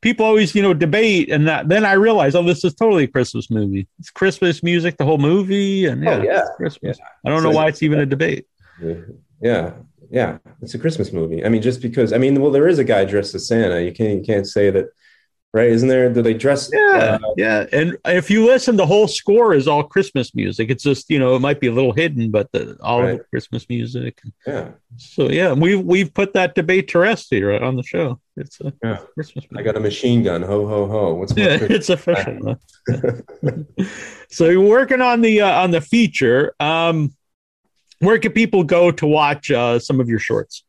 [0.00, 3.08] people always, you know, debate, and that, then I realized, oh, this is totally a
[3.08, 3.88] Christmas movie.
[3.98, 6.40] It's Christmas music, the whole movie, and yeah, Oh, yeah.
[6.40, 6.98] it's Christmas.
[7.24, 8.46] I don't So- know why it's even a debate.
[9.40, 9.72] yeah.
[10.10, 11.44] yeah, it's a Christmas movie.
[11.44, 13.82] I mean, just because I mean, well, there is a guy dressed as Santa.
[13.82, 14.86] You can't you can't say that,
[15.56, 15.70] right?
[15.70, 16.12] Isn't there?
[16.12, 16.70] Do they dress?
[16.72, 17.66] Yeah, uh, yeah.
[17.72, 20.70] And if you listen, the whole score is all Christmas music.
[20.70, 23.24] It's just you know it might be a little hidden, but the, all of the
[23.24, 24.20] Christmas music.
[24.46, 24.68] yeah.
[24.98, 28.20] So yeah, we've we've put that debate to rest here on the show.
[28.36, 28.98] It's a Yeah.
[29.14, 29.46] Christmas.
[29.56, 30.42] I got a machine gun.
[30.42, 31.14] Ho ho ho!
[31.14, 32.60] What's yeah, it's official.
[34.30, 36.54] so you're working on the uh, on the feature.
[36.60, 37.14] Um,
[38.00, 40.64] where can people go to watch uh, some of your shorts?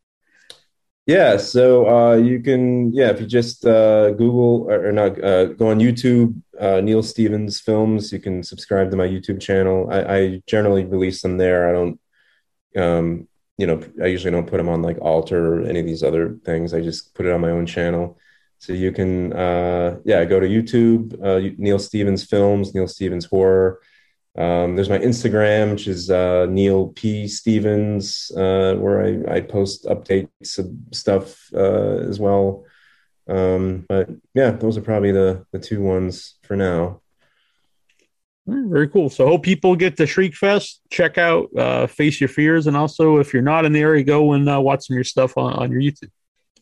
[1.08, 5.46] Yeah, so uh, you can, yeah, if you just uh, Google or, or not, uh,
[5.46, 8.12] go on YouTube, uh, Neil Stevens Films.
[8.12, 9.88] You can subscribe to my YouTube channel.
[9.90, 11.70] I, I generally release them there.
[11.70, 12.00] I don't,
[12.76, 13.28] um,
[13.58, 16.38] you know, I usually don't put them on like Alter or any of these other
[16.44, 16.74] things.
[16.74, 18.20] I just put it on my own channel.
[18.60, 23.80] So you can, uh, yeah, go to YouTube, uh, Neil Stevens Films, Neil Stevens Horror.
[24.38, 29.86] Um, there's my Instagram, which is uh, Neil P Stevens, uh, where I, I post
[29.86, 32.66] updates of stuff uh, as well.
[33.28, 37.02] Um, but yeah, those are probably the the two ones for now.
[38.46, 39.10] Very cool.
[39.10, 40.80] So hope people get to Shriekfest.
[40.90, 44.34] Check out uh, Face Your Fears, and also if you're not in the area, go
[44.34, 46.12] and uh, watch some of your stuff on, on your YouTube.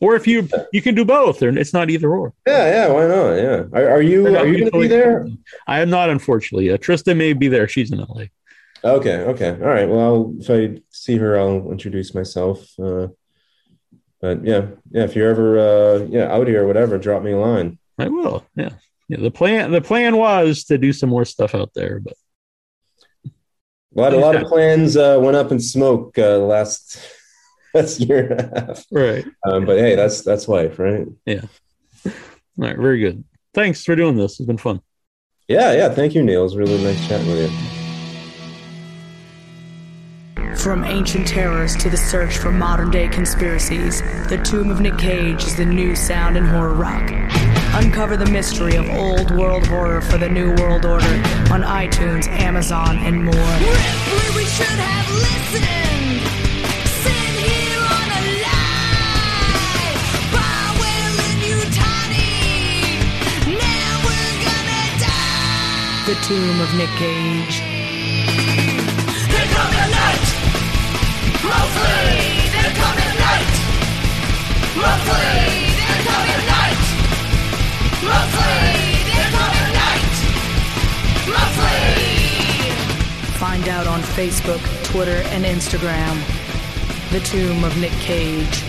[0.00, 2.32] Or if you you can do both, and it's not either or.
[2.46, 3.32] Yeah, yeah, why not?
[3.32, 5.26] Yeah, are, are you are you going to be there?
[5.66, 6.70] I am not, unfortunately.
[6.70, 7.66] Uh, Tristan may be there.
[7.66, 8.24] She's in LA.
[8.84, 9.88] Okay, okay, all right.
[9.88, 12.68] Well, I'll, if I see her, I'll introduce myself.
[12.78, 13.08] Uh,
[14.20, 17.38] but yeah, yeah, if you're ever uh, yeah out here or whatever, drop me a
[17.38, 17.78] line.
[17.98, 18.44] I will.
[18.54, 18.70] Yeah.
[19.08, 19.18] Yeah.
[19.20, 22.14] The plan the plan was to do some more stuff out there, but
[23.24, 23.30] A
[23.94, 26.98] lot, a lot of plans uh, went up in smoke uh, last
[27.76, 28.84] last year and a half.
[28.90, 29.24] right.
[29.46, 31.06] Um, but hey, that's that's life, right?
[31.24, 31.42] Yeah.
[32.04, 32.12] All
[32.56, 32.76] right.
[32.76, 33.24] Very good.
[33.54, 34.38] Thanks for doing this.
[34.40, 34.80] It's been fun.
[35.48, 35.88] Yeah, yeah.
[35.90, 36.40] Thank you, Neil.
[36.40, 37.56] It was really nice chatting with you.
[40.56, 45.44] From ancient terrors to the search for modern day conspiracies, The Tomb of Nick Cage
[45.44, 47.08] is the new sound in horror rock.
[47.74, 51.06] Uncover the mystery of old world horror for the new world order
[51.52, 53.34] on iTunes, Amazon, and more.
[53.34, 55.95] Ripley, we should have listened.
[66.06, 67.60] The Tomb of Nick Cage.
[69.26, 70.26] They're coming at night.
[71.42, 73.50] Mostly, they're coming at night.
[74.78, 75.34] Mostly,
[75.74, 76.78] they're coming at night.
[78.06, 80.14] Mostly, they're coming at night.
[81.34, 81.90] Mostly.
[83.40, 86.22] Find out on Facebook, Twitter, and Instagram.
[87.10, 88.62] The Tomb of Nick Cage.